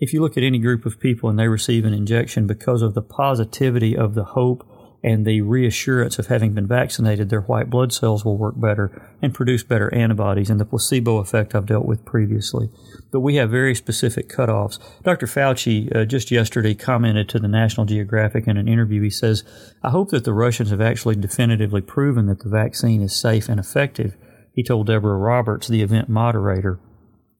If 0.00 0.12
you 0.12 0.20
look 0.20 0.36
at 0.36 0.42
any 0.42 0.58
group 0.58 0.84
of 0.84 1.00
people 1.00 1.30
and 1.30 1.38
they 1.38 1.48
receive 1.48 1.86
an 1.86 1.94
injection 1.94 2.46
because 2.46 2.82
of 2.82 2.94
the 2.94 3.02
positivity 3.02 3.96
of 3.96 4.14
the 4.14 4.24
hope 4.24 4.66
and 5.06 5.24
the 5.24 5.40
reassurance 5.40 6.18
of 6.18 6.26
having 6.26 6.52
been 6.52 6.66
vaccinated, 6.66 7.30
their 7.30 7.42
white 7.42 7.70
blood 7.70 7.92
cells 7.92 8.24
will 8.24 8.36
work 8.36 8.60
better 8.60 8.90
and 9.22 9.32
produce 9.32 9.62
better 9.62 9.94
antibodies, 9.94 10.50
and 10.50 10.58
the 10.58 10.64
placebo 10.64 11.18
effect 11.18 11.54
I've 11.54 11.64
dealt 11.64 11.86
with 11.86 12.04
previously. 12.04 12.70
But 13.12 13.20
we 13.20 13.36
have 13.36 13.48
very 13.48 13.76
specific 13.76 14.28
cutoffs. 14.28 14.80
Dr. 15.04 15.28
Fauci 15.28 15.94
uh, 15.94 16.06
just 16.06 16.32
yesterday 16.32 16.74
commented 16.74 17.28
to 17.28 17.38
the 17.38 17.46
National 17.46 17.86
Geographic 17.86 18.48
in 18.48 18.56
an 18.56 18.66
interview. 18.66 19.00
He 19.00 19.10
says, 19.10 19.44
I 19.80 19.90
hope 19.90 20.10
that 20.10 20.24
the 20.24 20.34
Russians 20.34 20.70
have 20.70 20.80
actually 20.80 21.14
definitively 21.14 21.82
proven 21.82 22.26
that 22.26 22.40
the 22.40 22.50
vaccine 22.50 23.00
is 23.00 23.14
safe 23.14 23.48
and 23.48 23.60
effective. 23.60 24.16
He 24.54 24.64
told 24.64 24.88
Deborah 24.88 25.18
Roberts, 25.18 25.68
the 25.68 25.82
event 25.82 26.08
moderator. 26.08 26.80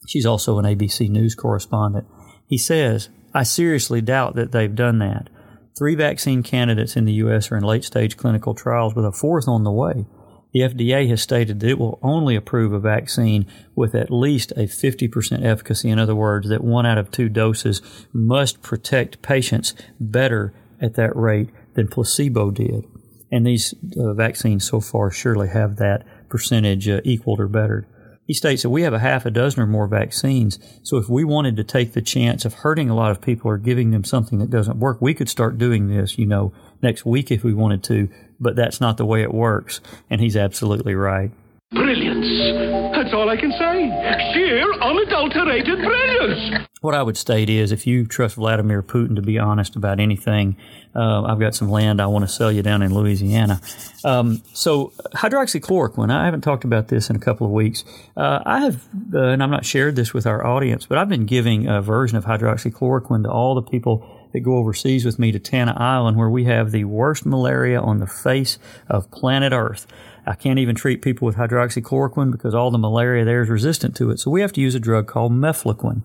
She's 0.06 0.24
also 0.24 0.60
an 0.60 0.64
ABC 0.64 1.10
News 1.10 1.34
correspondent. 1.34 2.06
He 2.46 2.58
says, 2.58 3.08
I 3.34 3.42
seriously 3.42 4.00
doubt 4.00 4.36
that 4.36 4.52
they've 4.52 4.72
done 4.72 5.00
that. 5.00 5.30
Three 5.76 5.94
vaccine 5.94 6.42
candidates 6.42 6.96
in 6.96 7.04
the 7.04 7.12
U.S. 7.14 7.52
are 7.52 7.56
in 7.56 7.62
late 7.62 7.84
stage 7.84 8.16
clinical 8.16 8.54
trials 8.54 8.94
with 8.94 9.04
a 9.04 9.12
fourth 9.12 9.46
on 9.46 9.64
the 9.64 9.70
way. 9.70 10.06
The 10.54 10.60
FDA 10.60 11.06
has 11.10 11.20
stated 11.20 11.60
that 11.60 11.68
it 11.68 11.78
will 11.78 11.98
only 12.02 12.34
approve 12.34 12.72
a 12.72 12.78
vaccine 12.78 13.46
with 13.74 13.94
at 13.94 14.10
least 14.10 14.52
a 14.52 14.62
50% 14.62 15.44
efficacy. 15.44 15.90
In 15.90 15.98
other 15.98 16.14
words, 16.14 16.48
that 16.48 16.64
one 16.64 16.86
out 16.86 16.96
of 16.96 17.10
two 17.10 17.28
doses 17.28 17.82
must 18.10 18.62
protect 18.62 19.20
patients 19.20 19.74
better 20.00 20.54
at 20.80 20.94
that 20.94 21.14
rate 21.14 21.50
than 21.74 21.88
placebo 21.88 22.50
did. 22.50 22.84
And 23.30 23.46
these 23.46 23.74
uh, 23.98 24.14
vaccines 24.14 24.66
so 24.66 24.80
far 24.80 25.10
surely 25.10 25.48
have 25.48 25.76
that 25.76 26.06
percentage 26.30 26.88
uh, 26.88 27.02
equaled 27.04 27.40
or 27.40 27.48
bettered. 27.48 27.86
He 28.26 28.34
states 28.34 28.62
that 28.62 28.70
we 28.70 28.82
have 28.82 28.92
a 28.92 28.98
half 28.98 29.24
a 29.24 29.30
dozen 29.30 29.62
or 29.62 29.66
more 29.66 29.86
vaccines. 29.86 30.58
So 30.82 30.96
if 30.96 31.08
we 31.08 31.24
wanted 31.24 31.56
to 31.56 31.64
take 31.64 31.92
the 31.92 32.02
chance 32.02 32.44
of 32.44 32.54
hurting 32.54 32.90
a 32.90 32.96
lot 32.96 33.12
of 33.12 33.20
people 33.20 33.50
or 33.50 33.56
giving 33.56 33.92
them 33.92 34.04
something 34.04 34.38
that 34.40 34.50
doesn't 34.50 34.80
work, 34.80 35.00
we 35.00 35.14
could 35.14 35.28
start 35.28 35.58
doing 35.58 35.88
this, 35.88 36.18
you 36.18 36.26
know, 36.26 36.52
next 36.82 37.06
week 37.06 37.30
if 37.30 37.44
we 37.44 37.54
wanted 37.54 37.84
to. 37.84 38.08
But 38.40 38.56
that's 38.56 38.80
not 38.80 38.96
the 38.96 39.06
way 39.06 39.22
it 39.22 39.32
works. 39.32 39.80
And 40.10 40.20
he's 40.20 40.36
absolutely 40.36 40.94
right. 40.94 41.30
Brilliance. 41.72 42.94
That's 42.94 43.12
all 43.12 43.28
I 43.28 43.36
can 43.36 43.50
say. 43.50 44.32
Sheer, 44.32 44.72
unadulterated 44.74 45.78
brilliance. 45.78 46.64
What 46.80 46.94
I 46.94 47.02
would 47.02 47.16
state 47.16 47.50
is 47.50 47.72
if 47.72 47.88
you 47.88 48.06
trust 48.06 48.36
Vladimir 48.36 48.84
Putin 48.84 49.16
to 49.16 49.22
be 49.22 49.36
honest 49.36 49.74
about 49.74 49.98
anything, 49.98 50.56
uh, 50.94 51.24
I've 51.24 51.40
got 51.40 51.56
some 51.56 51.68
land 51.68 52.00
I 52.00 52.06
want 52.06 52.22
to 52.24 52.28
sell 52.28 52.52
you 52.52 52.62
down 52.62 52.82
in 52.82 52.94
Louisiana. 52.94 53.60
Um, 54.04 54.42
so, 54.52 54.92
hydroxychloroquine, 55.12 56.12
I 56.12 56.24
haven't 56.24 56.42
talked 56.42 56.62
about 56.62 56.86
this 56.86 57.10
in 57.10 57.16
a 57.16 57.18
couple 57.18 57.48
of 57.48 57.52
weeks. 57.52 57.82
Uh, 58.16 58.40
I 58.46 58.60
have, 58.60 58.84
uh, 59.12 59.22
and 59.22 59.42
I'm 59.42 59.50
not 59.50 59.64
shared 59.64 59.96
this 59.96 60.14
with 60.14 60.24
our 60.24 60.46
audience, 60.46 60.86
but 60.86 60.98
I've 60.98 61.08
been 61.08 61.26
giving 61.26 61.66
a 61.66 61.82
version 61.82 62.16
of 62.16 62.26
hydroxychloroquine 62.26 63.24
to 63.24 63.30
all 63.30 63.56
the 63.56 63.62
people 63.62 64.06
that 64.32 64.40
go 64.40 64.56
overseas 64.56 65.04
with 65.04 65.18
me 65.18 65.32
to 65.32 65.40
Tanna 65.40 65.74
Island, 65.76 66.16
where 66.16 66.30
we 66.30 66.44
have 66.44 66.70
the 66.70 66.84
worst 66.84 67.26
malaria 67.26 67.80
on 67.80 67.98
the 67.98 68.06
face 68.06 68.58
of 68.88 69.10
planet 69.10 69.52
Earth. 69.52 69.88
I 70.26 70.34
can't 70.34 70.58
even 70.58 70.74
treat 70.74 71.02
people 71.02 71.26
with 71.26 71.36
hydroxychloroquine 71.36 72.32
because 72.32 72.54
all 72.54 72.70
the 72.70 72.78
malaria 72.78 73.24
there 73.24 73.42
is 73.42 73.48
resistant 73.48 73.94
to 73.96 74.10
it. 74.10 74.18
So 74.18 74.30
we 74.30 74.40
have 74.40 74.52
to 74.54 74.60
use 74.60 74.74
a 74.74 74.80
drug 74.80 75.06
called 75.06 75.32
mefloquine. 75.32 76.02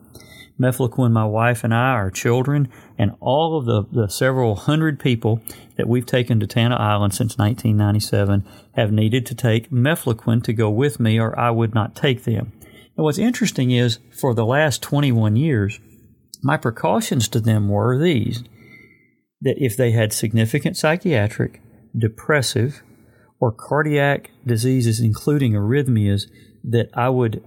Mefloquine, 0.60 1.12
my 1.12 1.25
wife 1.25 1.63
and 1.63 1.74
I, 1.74 1.90
our 1.90 2.12
children, 2.12 2.70
and 2.98 3.16
all 3.20 3.58
of 3.58 3.66
the, 3.66 3.84
the 3.92 4.10
several 4.10 4.56
hundred 4.56 5.00
people 5.00 5.42
that 5.75 5.88
we've 5.88 6.06
taken 6.06 6.40
to 6.40 6.46
Tanna 6.46 6.75
Island 6.75 7.16
since 7.16 7.38
1997 7.38 8.46
have 8.75 8.92
needed 8.92 9.25
to 9.25 9.36
take 9.36 9.72
mefloquine 9.72 10.44
to 10.44 10.54
go 10.54 10.70
with 10.70 11.00
me 11.00 11.20
or 11.20 11.38
I 11.40 11.50
would 11.50 11.74
not 11.74 11.96
take 11.96 12.24
them. 12.24 12.51
And 12.96 13.04
what's 13.04 13.18
interesting 13.18 13.72
is 13.72 13.98
for 14.20 14.36
the 14.36 14.46
last 14.46 14.84
21 14.84 15.36
years, 15.36 15.80
my 16.44 16.58
precautions 16.58 17.28
to 17.30 17.40
them 17.40 17.70
were 17.70 17.98
these 17.98 18.44
that 19.42 19.56
if 19.58 19.75
they 19.75 19.92
had 19.92 20.13
significant 20.13 20.78
psychiatric, 20.78 21.62
depressive, 21.98 22.84
or 23.42 23.52
cardiac 23.52 24.30
diseases, 24.46 25.02
including 25.02 25.54
arrhythmias, 25.54 26.28
that 26.64 26.90
I 26.94 27.10
would 27.10 27.44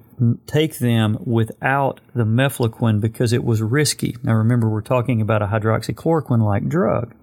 take 0.46 0.78
them 0.78 1.16
without 1.24 2.00
the 2.14 2.24
mefloquine 2.24 3.00
because 3.00 3.32
it 3.32 3.44
was 3.44 3.62
risky. 3.62 4.16
Now, 4.22 4.34
remember, 4.34 4.68
we're 4.68 4.82
talking 4.82 5.20
about 5.20 5.40
a 5.40 5.46
hydroxychloroquine 5.46 6.44
like 6.44 6.68
drug. 6.68 7.14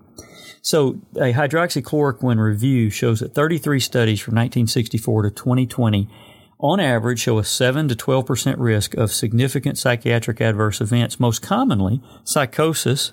So, 0.62 1.02
a 1.16 1.34
hydroxychloroquine 1.34 2.38
review 2.38 2.90
shows 2.90 3.20
that 3.20 3.36
33 3.36 3.80
studies 3.80 4.22
from 4.22 4.36
1964 4.36 5.24
to 5.24 5.30
2020 5.32 6.08
on 6.60 6.80
average 6.80 7.20
show 7.20 7.40
a 7.40 7.44
7 7.44 7.88
to 7.90 7.96
12% 7.96 8.56
risk 8.58 8.94
of 8.94 9.12
significant 9.12 9.78
psychiatric 9.78 10.40
adverse 10.40 10.80
events, 10.80 11.20
most 11.20 11.42
commonly 11.42 12.02
psychosis 12.24 13.12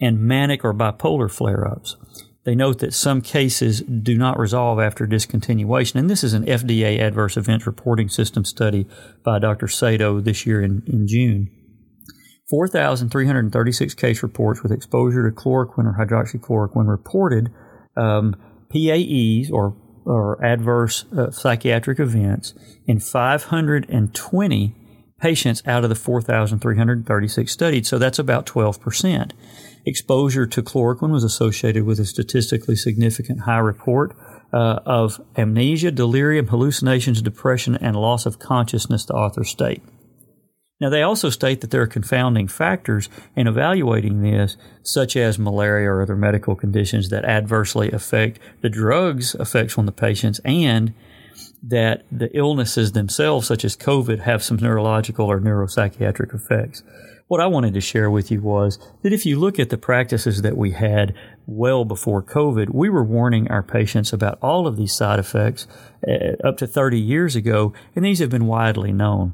and 0.00 0.20
manic 0.20 0.64
or 0.64 0.74
bipolar 0.74 1.30
flare 1.30 1.66
ups. 1.66 1.96
They 2.44 2.54
note 2.56 2.80
that 2.80 2.92
some 2.92 3.20
cases 3.20 3.82
do 3.82 4.18
not 4.18 4.38
resolve 4.38 4.80
after 4.80 5.06
discontinuation, 5.06 5.96
and 5.96 6.10
this 6.10 6.24
is 6.24 6.32
an 6.32 6.44
FDA 6.44 7.00
adverse 7.00 7.36
event 7.36 7.66
reporting 7.66 8.08
system 8.08 8.44
study 8.44 8.86
by 9.24 9.38
Dr. 9.38 9.68
Sato 9.68 10.20
this 10.20 10.44
year 10.44 10.60
in, 10.60 10.82
in 10.86 11.06
June. 11.06 11.50
4,336 12.50 13.94
case 13.94 14.22
reports 14.22 14.62
with 14.62 14.72
exposure 14.72 15.30
to 15.30 15.34
chloroquine 15.34 15.86
or 15.86 15.96
hydroxychloroquine 15.98 16.88
reported 16.88 17.50
um, 17.96 18.34
PAEs 18.70 19.50
or, 19.50 19.76
or 20.04 20.44
adverse 20.44 21.04
uh, 21.16 21.30
psychiatric 21.30 22.00
events 22.00 22.54
in 22.86 22.98
520 22.98 24.74
patients 25.20 25.62
out 25.66 25.84
of 25.84 25.88
the 25.88 25.94
4,336 25.94 27.52
studied. 27.52 27.86
So 27.86 27.98
that's 27.98 28.18
about 28.18 28.44
12 28.44 28.80
percent. 28.80 29.32
Exposure 29.84 30.46
to 30.46 30.62
chloroquine 30.62 31.10
was 31.10 31.24
associated 31.24 31.84
with 31.84 31.98
a 31.98 32.04
statistically 32.04 32.76
significant 32.76 33.40
high 33.40 33.58
report 33.58 34.16
uh, 34.52 34.78
of 34.84 35.20
amnesia, 35.36 35.90
delirium, 35.90 36.48
hallucinations, 36.48 37.20
depression, 37.20 37.76
and 37.76 37.96
loss 37.96 38.26
of 38.26 38.38
consciousness, 38.38 39.04
the 39.04 39.14
authors 39.14 39.50
state. 39.50 39.82
Now, 40.80 40.90
they 40.90 41.02
also 41.02 41.30
state 41.30 41.60
that 41.60 41.70
there 41.70 41.82
are 41.82 41.86
confounding 41.86 42.48
factors 42.48 43.08
in 43.36 43.46
evaluating 43.46 44.20
this, 44.20 44.56
such 44.82 45.16
as 45.16 45.38
malaria 45.38 45.88
or 45.88 46.02
other 46.02 46.16
medical 46.16 46.56
conditions 46.56 47.08
that 47.10 47.24
adversely 47.24 47.90
affect 47.92 48.40
the 48.62 48.68
drug's 48.68 49.36
effects 49.36 49.78
on 49.78 49.86
the 49.86 49.92
patients, 49.92 50.40
and 50.44 50.92
that 51.62 52.04
the 52.10 52.36
illnesses 52.36 52.92
themselves, 52.92 53.46
such 53.46 53.64
as 53.64 53.76
COVID, 53.76 54.20
have 54.20 54.42
some 54.42 54.56
neurological 54.56 55.26
or 55.26 55.40
neuropsychiatric 55.40 56.34
effects. 56.34 56.82
What 57.32 57.40
I 57.40 57.46
wanted 57.46 57.72
to 57.72 57.80
share 57.80 58.10
with 58.10 58.30
you 58.30 58.42
was 58.42 58.78
that 59.00 59.14
if 59.14 59.24
you 59.24 59.40
look 59.40 59.58
at 59.58 59.70
the 59.70 59.78
practices 59.78 60.42
that 60.42 60.54
we 60.54 60.72
had 60.72 61.14
well 61.46 61.86
before 61.86 62.22
COVID, 62.22 62.74
we 62.74 62.90
were 62.90 63.02
warning 63.02 63.50
our 63.50 63.62
patients 63.62 64.12
about 64.12 64.38
all 64.42 64.66
of 64.66 64.76
these 64.76 64.92
side 64.92 65.18
effects 65.18 65.66
uh, 66.06 66.46
up 66.46 66.58
to 66.58 66.66
30 66.66 67.00
years 67.00 67.34
ago, 67.34 67.72
and 67.96 68.04
these 68.04 68.18
have 68.18 68.28
been 68.28 68.44
widely 68.44 68.92
known. 68.92 69.32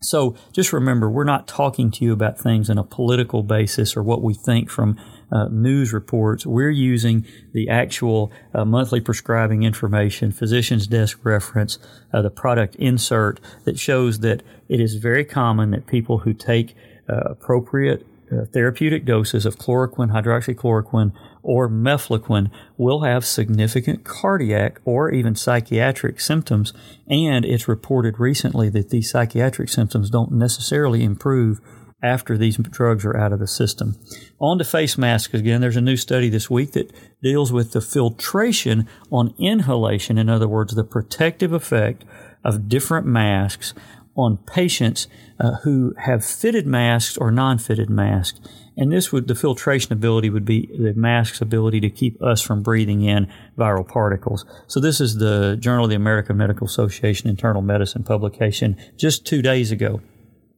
So 0.00 0.34
just 0.50 0.72
remember, 0.72 1.08
we're 1.08 1.22
not 1.22 1.46
talking 1.46 1.92
to 1.92 2.04
you 2.04 2.12
about 2.12 2.40
things 2.40 2.68
on 2.68 2.76
a 2.76 2.82
political 2.82 3.44
basis 3.44 3.96
or 3.96 4.02
what 4.02 4.20
we 4.20 4.34
think 4.34 4.68
from 4.68 4.98
uh, 5.30 5.46
news 5.46 5.92
reports. 5.92 6.44
We're 6.44 6.70
using 6.70 7.24
the 7.52 7.68
actual 7.68 8.32
uh, 8.52 8.64
monthly 8.64 9.00
prescribing 9.00 9.62
information, 9.62 10.32
physician's 10.32 10.88
desk 10.88 11.20
reference, 11.22 11.78
uh, 12.12 12.20
the 12.20 12.30
product 12.30 12.74
insert 12.76 13.38
that 13.64 13.78
shows 13.78 14.20
that 14.20 14.42
it 14.68 14.80
is 14.80 14.96
very 14.96 15.24
common 15.24 15.70
that 15.70 15.86
people 15.86 16.18
who 16.18 16.34
take 16.34 16.74
appropriate 17.08 18.06
uh, 18.30 18.44
therapeutic 18.52 19.04
doses 19.04 19.46
of 19.46 19.56
chloroquine, 19.56 20.12
hydroxychloroquine, 20.12 21.12
or 21.42 21.68
mefloquine 21.68 22.50
will 22.76 23.00
have 23.00 23.24
significant 23.24 24.04
cardiac 24.04 24.80
or 24.84 25.10
even 25.10 25.34
psychiatric 25.34 26.20
symptoms. 26.20 26.72
And 27.08 27.44
it's 27.44 27.68
reported 27.68 28.18
recently 28.18 28.68
that 28.70 28.90
these 28.90 29.10
psychiatric 29.10 29.70
symptoms 29.70 30.10
don't 30.10 30.32
necessarily 30.32 31.04
improve 31.04 31.60
after 32.02 32.38
these 32.38 32.56
drugs 32.56 33.04
are 33.04 33.16
out 33.16 33.32
of 33.32 33.40
the 33.40 33.46
system. 33.46 33.96
On 34.38 34.58
to 34.58 34.64
face 34.64 34.96
masks 34.96 35.34
again. 35.34 35.60
There's 35.60 35.76
a 35.76 35.80
new 35.80 35.96
study 35.96 36.28
this 36.28 36.48
week 36.48 36.72
that 36.72 36.92
deals 37.22 37.52
with 37.52 37.72
the 37.72 37.80
filtration 37.80 38.86
on 39.10 39.34
inhalation. 39.38 40.18
In 40.18 40.28
other 40.28 40.46
words, 40.46 40.74
the 40.74 40.84
protective 40.84 41.52
effect 41.52 42.04
of 42.44 42.68
different 42.68 43.06
masks 43.06 43.74
on 44.18 44.36
patients 44.38 45.06
uh, 45.38 45.52
who 45.62 45.94
have 45.96 46.24
fitted 46.24 46.66
masks 46.66 47.16
or 47.16 47.30
non-fitted 47.30 47.88
masks. 47.88 48.40
And 48.76 48.92
this 48.92 49.12
would, 49.12 49.28
the 49.28 49.34
filtration 49.34 49.92
ability 49.92 50.28
would 50.28 50.44
be 50.44 50.66
the 50.76 50.92
mask's 50.94 51.40
ability 51.40 51.80
to 51.80 51.90
keep 51.90 52.20
us 52.22 52.42
from 52.42 52.62
breathing 52.62 53.02
in 53.02 53.28
viral 53.56 53.86
particles. 53.86 54.44
So 54.66 54.80
this 54.80 55.00
is 55.00 55.16
the 55.16 55.56
Journal 55.58 55.84
of 55.84 55.90
the 55.90 55.96
American 55.96 56.36
Medical 56.36 56.66
Association 56.66 57.30
Internal 57.30 57.62
Medicine 57.62 58.02
publication 58.02 58.76
just 58.96 59.24
two 59.24 59.40
days 59.40 59.70
ago. 59.70 60.00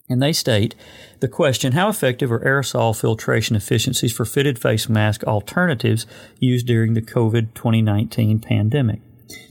And 0.08 0.20
they 0.20 0.32
state 0.32 0.74
the 1.20 1.28
question 1.28 1.72
How 1.72 1.88
effective 1.88 2.32
are 2.32 2.40
aerosol 2.40 2.98
filtration 2.98 3.56
efficiencies 3.56 4.12
for 4.12 4.24
fitted 4.24 4.58
face 4.58 4.88
mask 4.88 5.22
alternatives 5.24 6.06
used 6.38 6.66
during 6.66 6.94
the 6.94 7.02
COVID 7.02 7.54
2019 7.54 8.40
pandemic? 8.40 9.00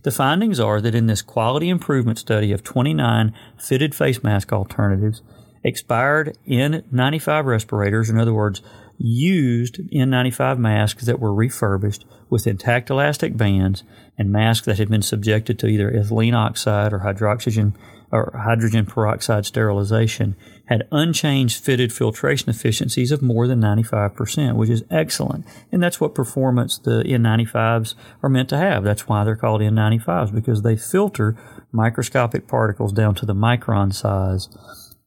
The 0.04 0.12
findings 0.12 0.60
are 0.60 0.82
that 0.82 0.96
in 0.96 1.08
this 1.08 1.22
quality 1.22 1.70
improvement 1.70 2.20
study 2.20 2.52
of 2.52 2.64
29 2.64 3.34
fitted 3.58 3.96
face 3.96 4.24
mask 4.24 4.52
alternatives, 4.54 5.22
expired 5.64 6.38
N95 6.48 7.46
respirators, 7.46 8.10
in 8.10 8.18
other 8.18 8.34
words, 8.34 8.62
used 8.98 9.78
N95 9.92 10.58
masks 10.58 11.06
that 11.06 11.20
were 11.20 11.34
refurbished 11.34 12.06
with 12.30 12.48
intact 12.48 12.90
elastic 12.90 13.36
bands 13.36 13.84
and 14.18 14.32
masks 14.32 14.66
that 14.66 14.78
had 14.78 14.90
been 14.90 15.02
subjected 15.02 15.58
to 15.60 15.68
either 15.68 15.92
ethylene 15.92 16.36
oxide 16.36 16.94
or 16.94 17.00
hydroxygen 17.00 17.74
or 18.12 18.34
hydrogen 18.44 18.86
peroxide 18.86 19.46
sterilization 19.46 20.36
had 20.70 20.88
unchanged 20.92 21.64
fitted 21.64 21.92
filtration 21.92 22.48
efficiencies 22.48 23.12
of 23.12 23.24
more 23.24 23.48
than 23.48 23.60
95%, 23.60 24.56
which 24.56 24.70
is 24.70 24.84
excellent. 24.92 25.44
And 25.72 25.82
that's 25.82 26.00
what 26.00 26.14
performance 26.14 26.78
the 26.78 27.04
N95s 27.04 27.96
are 28.22 28.30
meant 28.30 28.50
to 28.50 28.58
have. 28.58 28.84
That's 28.84 29.08
why 29.08 29.24
they're 29.24 29.36
called 29.36 29.62
N95s, 29.62 30.32
because 30.32 30.62
they 30.62 30.78
filter 30.78 31.36
microscopic 31.72 32.48
particles 32.48 32.94
down 32.94 33.16
to 33.16 33.26
the 33.26 33.34
micron 33.34 33.92
size 33.92 34.48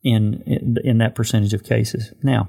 in, 0.02 0.42
in, 0.46 0.78
in 0.82 0.98
that 0.98 1.14
percentage 1.14 1.54
of 1.54 1.62
cases. 1.62 2.12
Now, 2.24 2.48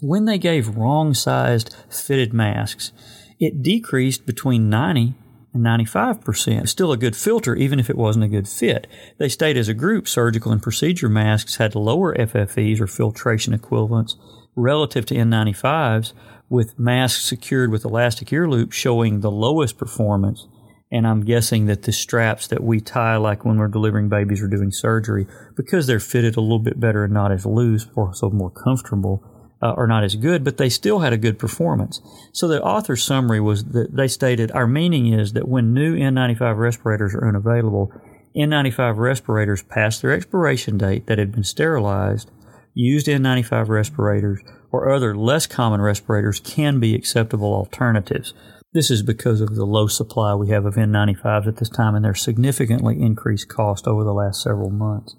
when 0.00 0.24
they 0.24 0.38
gave 0.38 0.76
wrong 0.76 1.14
sized 1.14 1.76
fitted 1.88 2.32
masks, 2.32 2.90
it 3.38 3.62
decreased 3.62 4.26
between 4.26 4.68
90 4.68 5.14
and 5.52 5.64
95%. 5.64 6.68
Still 6.68 6.92
a 6.92 6.96
good 6.96 7.16
filter, 7.16 7.54
even 7.56 7.80
if 7.80 7.90
it 7.90 7.96
wasn't 7.96 8.24
a 8.24 8.28
good 8.28 8.48
fit. 8.48 8.86
They 9.18 9.28
state 9.28 9.56
as 9.56 9.68
a 9.68 9.74
group, 9.74 10.06
surgical 10.06 10.52
and 10.52 10.62
procedure 10.62 11.08
masks 11.08 11.56
had 11.56 11.74
lower 11.74 12.14
FFEs 12.14 12.80
or 12.80 12.86
filtration 12.86 13.52
equivalents 13.52 14.16
relative 14.54 15.06
to 15.06 15.14
N95s, 15.14 16.12
with 16.48 16.78
masks 16.78 17.24
secured 17.24 17.70
with 17.70 17.84
elastic 17.84 18.32
ear 18.32 18.48
loops 18.48 18.76
showing 18.76 19.20
the 19.20 19.30
lowest 19.30 19.78
performance. 19.78 20.48
And 20.92 21.06
I'm 21.06 21.24
guessing 21.24 21.66
that 21.66 21.82
the 21.82 21.92
straps 21.92 22.48
that 22.48 22.64
we 22.64 22.80
tie, 22.80 23.16
like 23.16 23.44
when 23.44 23.58
we're 23.58 23.68
delivering 23.68 24.08
babies 24.08 24.42
or 24.42 24.48
doing 24.48 24.72
surgery, 24.72 25.28
because 25.56 25.86
they're 25.86 26.00
fitted 26.00 26.36
a 26.36 26.40
little 26.40 26.58
bit 26.58 26.80
better 26.80 27.04
and 27.04 27.14
not 27.14 27.30
as 27.30 27.46
loose 27.46 27.86
or 27.94 28.12
so 28.12 28.30
more 28.30 28.50
comfortable, 28.50 29.24
uh, 29.62 29.74
are 29.76 29.86
not 29.86 30.04
as 30.04 30.14
good, 30.14 30.44
but 30.44 30.56
they 30.56 30.68
still 30.68 31.00
had 31.00 31.12
a 31.12 31.18
good 31.18 31.38
performance. 31.38 32.00
So 32.32 32.48
the 32.48 32.62
author's 32.62 33.02
summary 33.02 33.40
was 33.40 33.64
that 33.66 33.94
they 33.94 34.08
stated 34.08 34.50
our 34.52 34.66
meaning 34.66 35.12
is 35.12 35.34
that 35.34 35.48
when 35.48 35.74
new 35.74 35.96
N95 35.96 36.58
respirators 36.58 37.14
are 37.14 37.28
unavailable, 37.28 37.92
N95 38.36 38.96
respirators 38.96 39.62
past 39.62 40.02
their 40.02 40.12
expiration 40.12 40.78
date 40.78 41.06
that 41.06 41.18
had 41.18 41.32
been 41.32 41.44
sterilized, 41.44 42.30
used 42.74 43.06
N95 43.06 43.68
respirators, 43.68 44.40
or 44.70 44.92
other 44.92 45.16
less 45.16 45.46
common 45.46 45.80
respirators 45.80 46.40
can 46.40 46.78
be 46.78 46.94
acceptable 46.94 47.52
alternatives. 47.52 48.32
This 48.72 48.90
is 48.90 49.02
because 49.02 49.40
of 49.40 49.56
the 49.56 49.66
low 49.66 49.88
supply 49.88 50.34
we 50.34 50.50
have 50.50 50.64
of 50.64 50.76
N95s 50.76 51.48
at 51.48 51.56
this 51.56 51.68
time 51.68 51.96
and 51.96 52.04
their 52.04 52.14
significantly 52.14 53.00
increased 53.00 53.48
cost 53.48 53.88
over 53.88 54.04
the 54.04 54.12
last 54.12 54.40
several 54.42 54.70
months. 54.70 55.16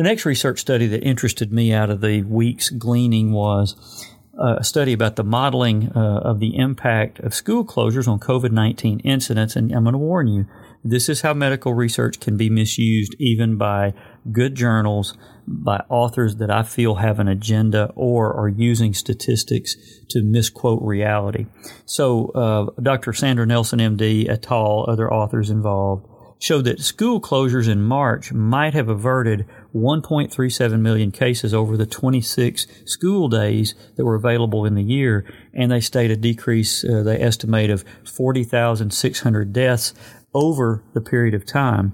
The 0.00 0.04
next 0.04 0.24
research 0.24 0.58
study 0.60 0.86
that 0.86 1.02
interested 1.02 1.52
me 1.52 1.74
out 1.74 1.90
of 1.90 2.00
the 2.00 2.22
week's 2.22 2.70
gleaning 2.70 3.32
was 3.32 3.76
uh, 4.42 4.56
a 4.60 4.64
study 4.64 4.94
about 4.94 5.16
the 5.16 5.24
modeling 5.24 5.92
uh, 5.94 6.20
of 6.24 6.40
the 6.40 6.56
impact 6.56 7.18
of 7.18 7.34
school 7.34 7.66
closures 7.66 8.08
on 8.08 8.18
COVID 8.18 8.50
19 8.50 9.00
incidence. 9.00 9.56
And 9.56 9.70
I'm 9.70 9.82
going 9.82 9.92
to 9.92 9.98
warn 9.98 10.26
you, 10.26 10.46
this 10.82 11.10
is 11.10 11.20
how 11.20 11.34
medical 11.34 11.74
research 11.74 12.18
can 12.18 12.38
be 12.38 12.48
misused 12.48 13.14
even 13.18 13.58
by 13.58 13.92
good 14.32 14.54
journals, 14.54 15.18
by 15.46 15.84
authors 15.90 16.36
that 16.36 16.50
I 16.50 16.62
feel 16.62 16.94
have 16.94 17.18
an 17.18 17.28
agenda 17.28 17.92
or 17.94 18.32
are 18.32 18.48
using 18.48 18.94
statistics 18.94 19.76
to 20.08 20.22
misquote 20.22 20.80
reality. 20.80 21.44
So, 21.84 22.28
uh, 22.28 22.80
Dr. 22.80 23.12
Sandra 23.12 23.44
Nelson, 23.44 23.80
MD, 23.80 24.30
et 24.30 24.50
al., 24.50 24.86
other 24.88 25.12
authors 25.12 25.50
involved, 25.50 26.06
showed 26.40 26.64
that 26.64 26.80
school 26.80 27.20
closures 27.20 27.68
in 27.68 27.82
March 27.82 28.32
might 28.32 28.72
have 28.72 28.88
averted 28.88 29.46
1.37 29.74 30.80
million 30.80 31.12
cases 31.12 31.52
over 31.52 31.76
the 31.76 31.86
26 31.86 32.66
school 32.86 33.28
days 33.28 33.74
that 33.96 34.04
were 34.04 34.14
available 34.14 34.64
in 34.64 34.74
the 34.74 34.82
year, 34.82 35.24
and 35.52 35.70
they 35.70 35.80
state 35.80 36.10
a 36.10 36.16
decrease, 36.16 36.82
uh, 36.82 37.02
they 37.02 37.20
estimate, 37.20 37.70
of 37.70 37.84
40,600 38.04 39.52
deaths 39.52 39.94
over 40.34 40.82
the 40.94 41.00
period 41.00 41.34
of 41.34 41.44
time. 41.44 41.92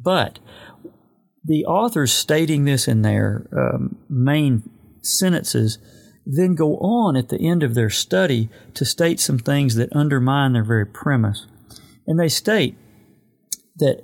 But 0.00 0.38
the 1.44 1.64
authors 1.64 2.12
stating 2.12 2.64
this 2.64 2.86
in 2.86 3.02
their 3.02 3.48
um, 3.52 3.96
main 4.08 4.70
sentences 5.02 5.78
then 6.24 6.54
go 6.54 6.76
on 6.76 7.16
at 7.16 7.30
the 7.30 7.48
end 7.48 7.64
of 7.64 7.74
their 7.74 7.90
study 7.90 8.48
to 8.74 8.84
state 8.84 9.18
some 9.18 9.40
things 9.40 9.74
that 9.74 9.94
undermine 9.94 10.52
their 10.52 10.62
very 10.62 10.86
premise. 10.86 11.46
And 12.06 12.18
they 12.18 12.28
state 12.28 12.76
that 13.76 14.02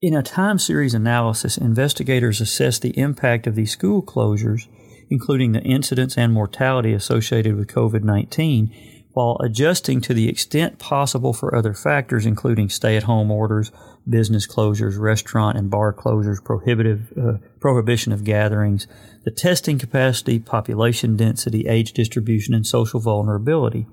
in 0.00 0.14
a 0.14 0.22
time 0.22 0.58
series 0.58 0.94
analysis, 0.94 1.58
investigators 1.58 2.40
assess 2.40 2.78
the 2.78 2.96
impact 2.98 3.46
of 3.46 3.54
these 3.54 3.72
school 3.72 4.02
closures, 4.02 4.68
including 5.10 5.52
the 5.52 5.62
incidence 5.62 6.16
and 6.16 6.32
mortality 6.32 6.92
associated 6.92 7.56
with 7.56 7.68
COVID 7.68 8.04
19, 8.04 8.72
while 9.12 9.36
adjusting 9.40 10.00
to 10.00 10.14
the 10.14 10.28
extent 10.28 10.78
possible 10.78 11.32
for 11.32 11.54
other 11.54 11.74
factors, 11.74 12.24
including 12.24 12.68
stay 12.68 12.96
at 12.96 13.02
home 13.02 13.32
orders, 13.32 13.72
business 14.08 14.46
closures, 14.46 14.98
restaurant 14.98 15.58
and 15.58 15.70
bar 15.70 15.92
closures, 15.92 16.42
prohibitive, 16.42 17.12
uh, 17.20 17.32
prohibition 17.58 18.12
of 18.12 18.22
gatherings, 18.22 18.86
the 19.24 19.32
testing 19.32 19.78
capacity, 19.78 20.38
population 20.38 21.16
density, 21.16 21.66
age 21.66 21.92
distribution, 21.92 22.54
and 22.54 22.66
social 22.66 23.00
vulnerability. 23.00 23.86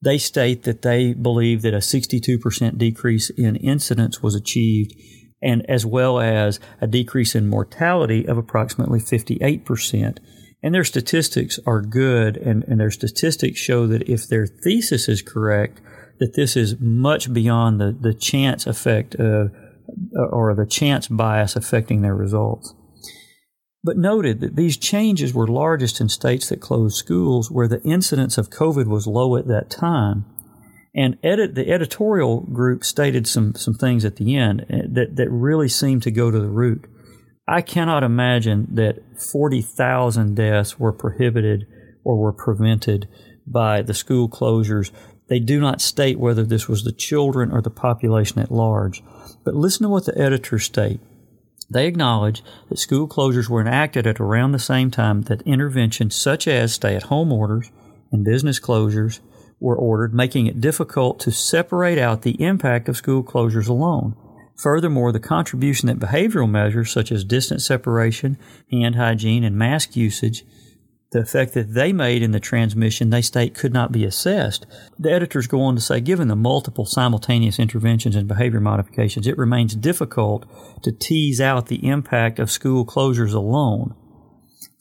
They 0.00 0.18
state 0.18 0.62
that 0.62 0.82
they 0.82 1.12
believe 1.12 1.62
that 1.62 1.74
a 1.74 1.78
62% 1.78 2.78
decrease 2.78 3.30
in 3.30 3.56
incidence 3.56 4.22
was 4.22 4.34
achieved 4.34 4.94
and 5.42 5.68
as 5.68 5.86
well 5.86 6.20
as 6.20 6.58
a 6.80 6.86
decrease 6.86 7.34
in 7.34 7.48
mortality 7.48 8.26
of 8.26 8.38
approximately 8.38 9.00
58%. 9.00 10.18
And 10.62 10.74
their 10.74 10.84
statistics 10.84 11.60
are 11.66 11.80
good, 11.80 12.36
and, 12.36 12.64
and 12.64 12.80
their 12.80 12.90
statistics 12.90 13.60
show 13.60 13.86
that 13.86 14.08
if 14.08 14.26
their 14.26 14.46
thesis 14.46 15.08
is 15.08 15.22
correct, 15.22 15.80
that 16.18 16.34
this 16.34 16.56
is 16.56 16.80
much 16.80 17.32
beyond 17.32 17.80
the, 17.80 17.96
the 17.98 18.14
chance 18.14 18.66
effect 18.66 19.14
of, 19.14 19.52
or 20.30 20.54
the 20.54 20.66
chance 20.66 21.06
bias 21.06 21.54
affecting 21.54 22.02
their 22.02 22.16
results. 22.16 22.74
But 23.84 23.96
noted 23.96 24.40
that 24.40 24.56
these 24.56 24.76
changes 24.76 25.32
were 25.32 25.46
largest 25.46 26.00
in 26.00 26.08
states 26.08 26.48
that 26.48 26.60
closed 26.60 26.96
schools 26.96 27.50
where 27.50 27.68
the 27.68 27.82
incidence 27.82 28.36
of 28.36 28.50
COVID 28.50 28.86
was 28.86 29.06
low 29.06 29.36
at 29.36 29.46
that 29.46 29.70
time. 29.70 30.24
And 30.94 31.16
edit, 31.22 31.54
the 31.54 31.70
editorial 31.70 32.40
group 32.40 32.82
stated 32.82 33.28
some, 33.28 33.54
some 33.54 33.74
things 33.74 34.04
at 34.04 34.16
the 34.16 34.36
end 34.36 34.66
eh, 34.68 34.82
that, 34.90 35.16
that 35.16 35.30
really 35.30 35.68
seemed 35.68 36.02
to 36.02 36.10
go 36.10 36.30
to 36.30 36.40
the 36.40 36.48
root. 36.48 36.86
I 37.46 37.62
cannot 37.62 38.02
imagine 38.02 38.66
that 38.72 38.98
40,000 39.32 40.34
deaths 40.34 40.78
were 40.78 40.92
prohibited 40.92 41.66
or 42.04 42.16
were 42.16 42.32
prevented 42.32 43.08
by 43.46 43.82
the 43.82 43.94
school 43.94 44.28
closures. 44.28 44.90
They 45.28 45.38
do 45.38 45.60
not 45.60 45.80
state 45.80 46.18
whether 46.18 46.42
this 46.42 46.68
was 46.68 46.84
the 46.84 46.92
children 46.92 47.52
or 47.52 47.62
the 47.62 47.70
population 47.70 48.40
at 48.40 48.50
large. 48.50 49.02
But 49.44 49.54
listen 49.54 49.84
to 49.84 49.88
what 49.88 50.06
the 50.06 50.18
editors 50.18 50.64
state. 50.64 51.00
They 51.70 51.86
acknowledge 51.86 52.42
that 52.68 52.78
school 52.78 53.06
closures 53.06 53.48
were 53.48 53.60
enacted 53.60 54.06
at 54.06 54.20
around 54.20 54.52
the 54.52 54.58
same 54.58 54.90
time 54.90 55.22
that 55.22 55.42
interventions 55.42 56.16
such 56.16 56.48
as 56.48 56.72
stay 56.72 56.96
at 56.96 57.04
home 57.04 57.32
orders 57.32 57.70
and 58.10 58.24
business 58.24 58.58
closures 58.58 59.20
were 59.60 59.76
ordered, 59.76 60.14
making 60.14 60.46
it 60.46 60.60
difficult 60.60 61.20
to 61.20 61.30
separate 61.30 61.98
out 61.98 62.22
the 62.22 62.40
impact 62.42 62.88
of 62.88 62.96
school 62.96 63.22
closures 63.22 63.68
alone. 63.68 64.16
Furthermore, 64.56 65.12
the 65.12 65.20
contribution 65.20 65.86
that 65.88 65.98
behavioral 65.98 66.50
measures 66.50 66.90
such 66.90 67.12
as 67.12 67.22
distance 67.22 67.66
separation, 67.66 68.38
hand 68.70 68.96
hygiene, 68.96 69.44
and 69.44 69.56
mask 69.56 69.94
usage, 69.94 70.44
the 71.10 71.20
effect 71.20 71.54
that 71.54 71.72
they 71.72 71.92
made 71.92 72.22
in 72.22 72.32
the 72.32 72.40
transmission, 72.40 73.10
they 73.10 73.22
state 73.22 73.54
could 73.54 73.72
not 73.72 73.92
be 73.92 74.04
assessed. 74.04 74.66
The 74.98 75.10
editors 75.10 75.46
go 75.46 75.62
on 75.62 75.74
to 75.74 75.80
say, 75.80 76.00
given 76.00 76.28
the 76.28 76.36
multiple 76.36 76.84
simultaneous 76.84 77.58
interventions 77.58 78.14
and 78.14 78.28
behavior 78.28 78.60
modifications, 78.60 79.26
it 79.26 79.38
remains 79.38 79.74
difficult 79.74 80.44
to 80.82 80.92
tease 80.92 81.40
out 81.40 81.66
the 81.66 81.88
impact 81.88 82.38
of 82.38 82.50
school 82.50 82.84
closures 82.84 83.32
alone. 83.32 83.94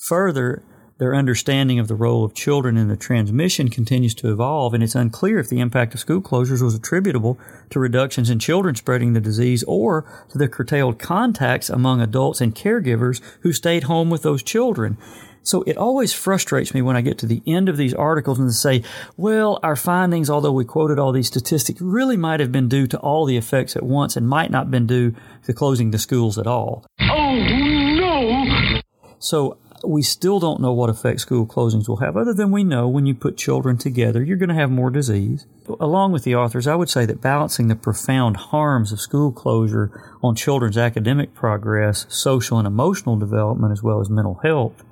Further, 0.07 0.63
their 0.99 1.15
understanding 1.15 1.77
of 1.77 1.87
the 1.87 1.95
role 1.95 2.25
of 2.25 2.33
children 2.33 2.75
in 2.75 2.87
the 2.87 2.97
transmission 2.97 3.69
continues 3.69 4.15
to 4.15 4.31
evolve, 4.31 4.73
and 4.73 4.83
it's 4.83 4.95
unclear 4.95 5.37
if 5.37 5.47
the 5.47 5.59
impact 5.59 5.93
of 5.93 5.99
school 5.99 6.21
closures 6.21 6.61
was 6.61 6.73
attributable 6.73 7.37
to 7.69 7.79
reductions 7.79 8.29
in 8.29 8.39
children 8.39 8.73
spreading 8.75 9.13
the 9.13 9.21
disease 9.21 9.63
or 9.67 10.25
to 10.29 10.37
the 10.39 10.47
curtailed 10.47 10.97
contacts 10.97 11.69
among 11.69 12.01
adults 12.01 12.41
and 12.41 12.55
caregivers 12.55 13.21
who 13.41 13.53
stayed 13.53 13.83
home 13.83 14.09
with 14.09 14.23
those 14.23 14.41
children. 14.41 14.97
So 15.43 15.63
it 15.63 15.77
always 15.77 16.13
frustrates 16.13 16.73
me 16.73 16.81
when 16.81 16.95
I 16.95 17.01
get 17.01 17.17
to 17.19 17.25
the 17.25 17.41
end 17.47 17.69
of 17.69 17.77
these 17.77 17.93
articles 17.93 18.39
and 18.39 18.49
they 18.49 18.53
say, 18.53 18.83
well, 19.15 19.59
our 19.63 19.75
findings, 19.75 20.29
although 20.29 20.51
we 20.51 20.65
quoted 20.65 20.99
all 20.99 21.11
these 21.11 21.27
statistics, 21.27 21.81
really 21.81 22.17
might 22.17 22.39
have 22.39 22.51
been 22.51 22.67
due 22.67 22.87
to 22.87 22.97
all 22.99 23.25
the 23.25 23.37
effects 23.37 23.75
at 23.75 23.83
once 23.83 24.15
and 24.17 24.27
might 24.27 24.51
not 24.51 24.65
have 24.65 24.71
been 24.71 24.87
due 24.87 25.15
to 25.45 25.53
closing 25.53 25.91
the 25.91 25.97
schools 25.99 26.37
at 26.37 26.47
all. 26.47 26.85
Oh, 27.01 27.35
no! 27.35 28.81
So 29.19 29.57
we 29.83 30.01
still 30.01 30.39
don't 30.39 30.59
know 30.59 30.73
what 30.73 30.89
effect 30.89 31.21
school 31.21 31.45
closings 31.45 31.87
will 31.87 31.97
have, 31.97 32.17
other 32.17 32.33
than 32.33 32.51
we 32.51 32.63
know 32.63 32.87
when 32.87 33.05
you 33.05 33.13
put 33.13 33.37
children 33.37 33.77
together, 33.77 34.23
you're 34.23 34.37
going 34.37 34.49
to 34.49 34.55
have 34.55 34.71
more 34.71 34.89
disease. 34.89 35.45
Along 35.79 36.11
with 36.11 36.23
the 36.23 36.35
authors, 36.35 36.67
I 36.67 36.75
would 36.75 36.89
say 36.89 37.05
that 37.05 37.21
balancing 37.21 37.67
the 37.67 37.75
profound 37.75 38.37
harms 38.37 38.91
of 38.91 38.99
school 38.99 39.31
closure 39.31 39.91
on 40.23 40.35
children's 40.35 40.77
academic 40.77 41.33
progress, 41.33 42.05
social 42.09 42.57
and 42.57 42.67
emotional 42.67 43.17
development, 43.17 43.71
as 43.71 43.83
well 43.83 43.99
as 43.99 44.09
mental 44.09 44.39
health, 44.43 44.83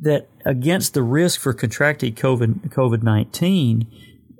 that 0.00 0.28
against 0.44 0.94
the 0.94 1.02
risk 1.02 1.40
for 1.40 1.52
contracting 1.52 2.14
COVID, 2.14 2.70
COVID-19, 2.70 3.86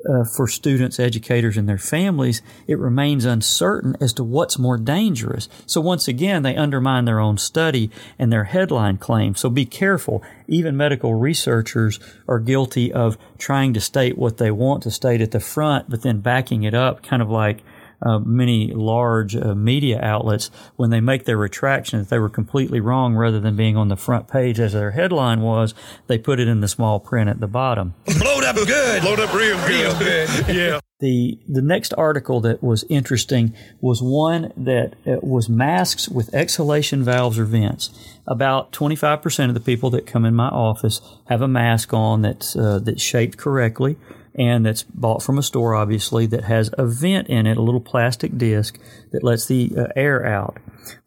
uh, 0.08 0.24
for 0.24 0.48
students, 0.48 0.98
educators, 0.98 1.56
and 1.56 1.68
their 1.68 1.78
families, 1.78 2.42
it 2.66 2.78
remains 2.78 3.24
uncertain 3.24 3.96
as 4.00 4.12
to 4.14 4.24
what's 4.24 4.58
more 4.58 4.78
dangerous. 4.78 5.48
So 5.66 5.80
once 5.80 6.08
again, 6.08 6.42
they 6.42 6.56
undermine 6.56 7.04
their 7.04 7.20
own 7.20 7.38
study 7.38 7.90
and 8.18 8.32
their 8.32 8.44
headline 8.44 8.96
claim. 8.96 9.34
So 9.34 9.50
be 9.50 9.66
careful. 9.66 10.22
Even 10.48 10.76
medical 10.76 11.14
researchers 11.14 12.00
are 12.26 12.38
guilty 12.38 12.92
of 12.92 13.18
trying 13.38 13.74
to 13.74 13.80
state 13.80 14.16
what 14.16 14.38
they 14.38 14.50
want 14.50 14.82
to 14.84 14.90
state 14.90 15.20
at 15.20 15.32
the 15.32 15.40
front, 15.40 15.90
but 15.90 16.02
then 16.02 16.20
backing 16.20 16.62
it 16.62 16.74
up, 16.74 17.02
kind 17.02 17.22
of 17.22 17.30
like 17.30 17.62
uh, 18.02 18.18
many 18.18 18.72
large 18.72 19.36
uh, 19.36 19.54
media 19.54 20.00
outlets 20.02 20.50
when 20.76 20.90
they 20.90 21.00
make 21.00 21.24
their 21.24 21.36
retraction 21.36 21.98
that 21.98 22.08
they 22.08 22.18
were 22.18 22.28
completely 22.28 22.80
wrong 22.80 23.14
rather 23.14 23.40
than 23.40 23.56
being 23.56 23.76
on 23.76 23.88
the 23.88 23.96
front 23.96 24.28
page 24.28 24.58
as 24.58 24.72
their 24.72 24.92
headline 24.92 25.40
was, 25.40 25.74
they 26.06 26.18
put 26.18 26.40
it 26.40 26.48
in 26.48 26.60
the 26.60 26.68
small 26.68 27.00
print 27.00 27.28
at 27.28 27.40
the 27.40 27.46
bottom. 27.46 27.94
Blowed 28.18 28.44
up 28.44 28.56
good. 28.56 29.02
Blowed 29.02 29.20
up 29.20 29.32
real 29.34 29.56
good. 29.58 29.68
Real 29.68 29.98
good. 29.98 30.28
yeah. 30.54 30.80
The, 31.00 31.38
the 31.48 31.62
next 31.62 31.94
article 31.96 32.42
that 32.42 32.62
was 32.62 32.84
interesting 32.90 33.54
was 33.80 34.02
one 34.02 34.52
that 34.54 34.94
uh, 35.06 35.16
was 35.22 35.48
masks 35.48 36.08
with 36.08 36.34
exhalation 36.34 37.02
valves 37.02 37.38
or 37.38 37.46
vents. 37.46 37.90
About 38.26 38.70
25% 38.72 39.48
of 39.48 39.54
the 39.54 39.60
people 39.60 39.88
that 39.90 40.06
come 40.06 40.26
in 40.26 40.34
my 40.34 40.48
office 40.48 41.00
have 41.28 41.40
a 41.40 41.48
mask 41.48 41.94
on 41.94 42.20
that's, 42.20 42.54
uh, 42.54 42.80
that's 42.82 43.02
shaped 43.02 43.38
correctly 43.38 43.96
and 44.34 44.64
that's 44.64 44.82
bought 44.82 45.22
from 45.22 45.38
a 45.38 45.42
store, 45.42 45.74
obviously, 45.74 46.26
that 46.26 46.44
has 46.44 46.70
a 46.78 46.86
vent 46.86 47.28
in 47.28 47.46
it, 47.46 47.56
a 47.56 47.62
little 47.62 47.80
plastic 47.80 48.38
disc 48.38 48.78
that 49.12 49.24
lets 49.24 49.46
the 49.46 49.72
uh, 49.76 49.86
air 49.96 50.24
out. 50.24 50.58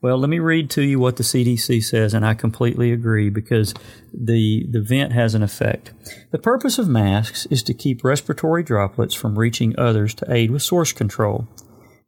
Well, 0.01 0.17
let 0.17 0.29
me 0.29 0.39
read 0.39 0.69
to 0.71 0.81
you 0.81 0.99
what 0.99 1.17
the 1.17 1.23
CDC 1.23 1.83
says, 1.83 2.13
and 2.13 2.25
I 2.25 2.33
completely 2.33 2.91
agree 2.91 3.29
because 3.29 3.73
the, 4.13 4.65
the 4.69 4.81
vent 4.81 5.13
has 5.13 5.35
an 5.35 5.43
effect. 5.43 5.93
The 6.31 6.39
purpose 6.39 6.77
of 6.77 6.87
masks 6.87 7.45
is 7.47 7.63
to 7.63 7.73
keep 7.73 8.03
respiratory 8.03 8.63
droplets 8.63 9.15
from 9.15 9.39
reaching 9.39 9.77
others 9.77 10.13
to 10.15 10.31
aid 10.31 10.51
with 10.51 10.61
source 10.61 10.91
control. 10.91 11.47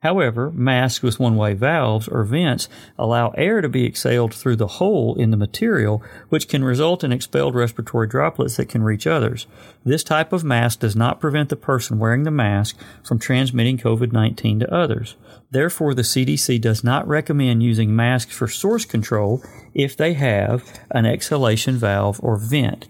However, 0.06 0.52
masks 0.52 1.02
with 1.02 1.20
one-way 1.20 1.56
valves 1.56 2.08
or 2.08 2.24
vents 2.24 2.70
allow 2.96 3.30
air 3.30 3.60
to 3.62 3.68
be 3.68 3.88
exhaled 3.88 4.36
through 4.36 4.58
the 4.58 4.78
hole 4.78 5.16
in 5.16 5.32
the 5.32 5.36
material, 5.36 6.04
which 6.30 6.48
can 6.48 6.64
result 6.64 7.04
in 7.04 7.12
expelled 7.12 7.56
respiratory 7.56 8.06
droplets 8.08 8.58
that 8.58 8.70
can 8.70 8.84
reach 8.84 9.08
others. 9.08 9.48
This 9.84 10.04
type 10.04 10.32
of 10.32 10.44
mask 10.44 10.82
does 10.82 10.96
not 10.96 11.20
prevent 11.20 11.50
the 11.50 11.56
person 11.56 11.98
wearing 11.98 12.22
the 12.22 12.30
mask 12.30 12.78
from 13.04 13.18
transmitting 13.18 13.80
COVID-19 13.80 14.60
to 14.60 14.72
others. 14.72 15.16
Therefore, 15.50 15.96
the 15.96 16.04
CDC 16.04 16.62
does 16.62 16.84
not 16.84 17.08
recommend 17.08 17.64
using 17.64 17.96
masks 17.96 18.36
for 18.36 18.48
source 18.48 18.86
control 18.86 19.42
if 19.74 19.98
they 19.98 20.14
have 20.14 20.72
an 20.92 21.08
exhalation 21.08 21.78
valve 21.78 22.20
or 22.22 22.38
vent. 22.38 22.88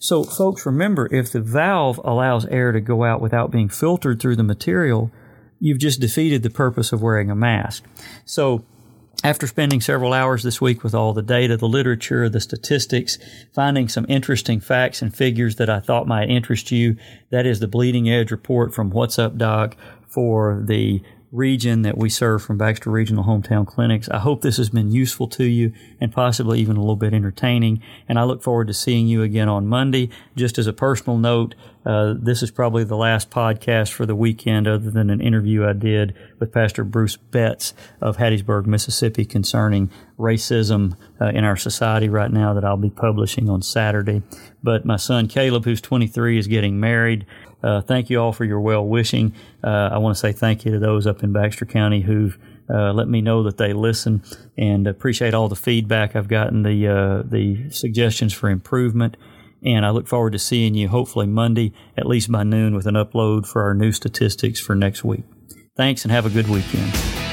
So, 0.00 0.24
folks, 0.24 0.64
remember 0.64 1.14
if 1.14 1.30
the 1.30 1.42
valve 1.42 2.00
allows 2.02 2.46
air 2.46 2.72
to 2.72 2.80
go 2.80 3.04
out 3.04 3.20
without 3.20 3.50
being 3.50 3.68
filtered 3.68 4.18
through 4.18 4.36
the 4.36 4.42
material, 4.42 5.10
you've 5.64 5.78
just 5.78 5.98
defeated 5.98 6.42
the 6.42 6.50
purpose 6.50 6.92
of 6.92 7.00
wearing 7.00 7.30
a 7.30 7.34
mask. 7.34 7.84
So, 8.26 8.64
after 9.22 9.46
spending 9.46 9.80
several 9.80 10.12
hours 10.12 10.42
this 10.42 10.60
week 10.60 10.84
with 10.84 10.94
all 10.94 11.14
the 11.14 11.22
data, 11.22 11.56
the 11.56 11.66
literature, 11.66 12.28
the 12.28 12.40
statistics, 12.40 13.16
finding 13.54 13.88
some 13.88 14.04
interesting 14.06 14.60
facts 14.60 15.00
and 15.00 15.16
figures 15.16 15.56
that 15.56 15.70
I 15.70 15.80
thought 15.80 16.06
might 16.06 16.28
interest 16.28 16.70
you, 16.70 16.98
that 17.30 17.46
is 17.46 17.60
the 17.60 17.66
Bleeding 17.66 18.10
Edge 18.10 18.30
report 18.30 18.74
from 18.74 18.90
What's 18.90 19.18
Up 19.18 19.38
Doc 19.38 19.74
for 20.06 20.62
the 20.66 21.02
region 21.34 21.82
that 21.82 21.98
we 21.98 22.08
serve 22.08 22.42
from 22.42 22.56
Baxter 22.56 22.90
Regional 22.90 23.24
Hometown 23.24 23.66
Clinics. 23.66 24.08
I 24.08 24.18
hope 24.18 24.40
this 24.40 24.56
has 24.56 24.70
been 24.70 24.92
useful 24.92 25.26
to 25.28 25.44
you 25.44 25.72
and 26.00 26.12
possibly 26.12 26.60
even 26.60 26.76
a 26.76 26.80
little 26.80 26.96
bit 26.96 27.12
entertaining. 27.12 27.82
And 28.08 28.18
I 28.18 28.22
look 28.22 28.42
forward 28.42 28.68
to 28.68 28.74
seeing 28.74 29.08
you 29.08 29.22
again 29.22 29.48
on 29.48 29.66
Monday. 29.66 30.10
Just 30.36 30.58
as 30.58 30.66
a 30.66 30.72
personal 30.72 31.18
note, 31.18 31.54
uh, 31.84 32.14
this 32.16 32.42
is 32.42 32.50
probably 32.50 32.84
the 32.84 32.96
last 32.96 33.30
podcast 33.30 33.90
for 33.90 34.06
the 34.06 34.14
weekend, 34.14 34.66
other 34.66 34.90
than 34.90 35.10
an 35.10 35.20
interview 35.20 35.66
I 35.66 35.74
did 35.74 36.14
with 36.38 36.52
Pastor 36.52 36.82
Bruce 36.84 37.16
Betts 37.16 37.74
of 38.00 38.16
Hattiesburg, 38.16 38.66
Mississippi, 38.66 39.24
concerning 39.24 39.90
racism 40.18 40.96
uh, 41.20 41.26
in 41.26 41.44
our 41.44 41.56
society 41.56 42.08
right 42.08 42.30
now 42.30 42.54
that 42.54 42.64
I'll 42.64 42.76
be 42.76 42.90
publishing 42.90 43.50
on 43.50 43.60
Saturday. 43.60 44.22
But 44.62 44.86
my 44.86 44.96
son 44.96 45.28
Caleb, 45.28 45.64
who's 45.64 45.80
23, 45.80 46.38
is 46.38 46.46
getting 46.46 46.80
married. 46.80 47.26
Uh, 47.64 47.80
thank 47.80 48.10
you 48.10 48.20
all 48.20 48.32
for 48.32 48.44
your 48.44 48.60
well 48.60 48.86
wishing. 48.86 49.32
Uh, 49.62 49.88
I 49.92 49.98
want 49.98 50.14
to 50.14 50.20
say 50.20 50.32
thank 50.32 50.64
you 50.64 50.72
to 50.72 50.78
those 50.78 51.06
up 51.06 51.24
in 51.24 51.32
Baxter 51.32 51.64
County 51.64 52.02
who've 52.02 52.38
uh, 52.68 52.92
let 52.92 53.08
me 53.08 53.20
know 53.20 53.42
that 53.42 53.56
they 53.56 53.72
listen 53.72 54.22
and 54.56 54.86
appreciate 54.86 55.34
all 55.34 55.48
the 55.48 55.56
feedback 55.56 56.14
I've 56.14 56.28
gotten, 56.28 56.62
the 56.62 56.88
uh, 56.88 57.22
the 57.24 57.70
suggestions 57.70 58.32
for 58.32 58.50
improvement. 58.50 59.16
And 59.64 59.86
I 59.86 59.90
look 59.90 60.06
forward 60.06 60.32
to 60.34 60.38
seeing 60.38 60.74
you 60.74 60.88
hopefully 60.88 61.26
Monday, 61.26 61.72
at 61.96 62.06
least 62.06 62.30
by 62.30 62.42
noon, 62.42 62.74
with 62.74 62.86
an 62.86 62.96
upload 62.96 63.46
for 63.46 63.62
our 63.62 63.72
new 63.72 63.92
statistics 63.92 64.60
for 64.60 64.74
next 64.74 65.04
week. 65.04 65.24
Thanks 65.74 66.04
and 66.04 66.12
have 66.12 66.26
a 66.26 66.30
good 66.30 66.48
weekend. 66.48 67.23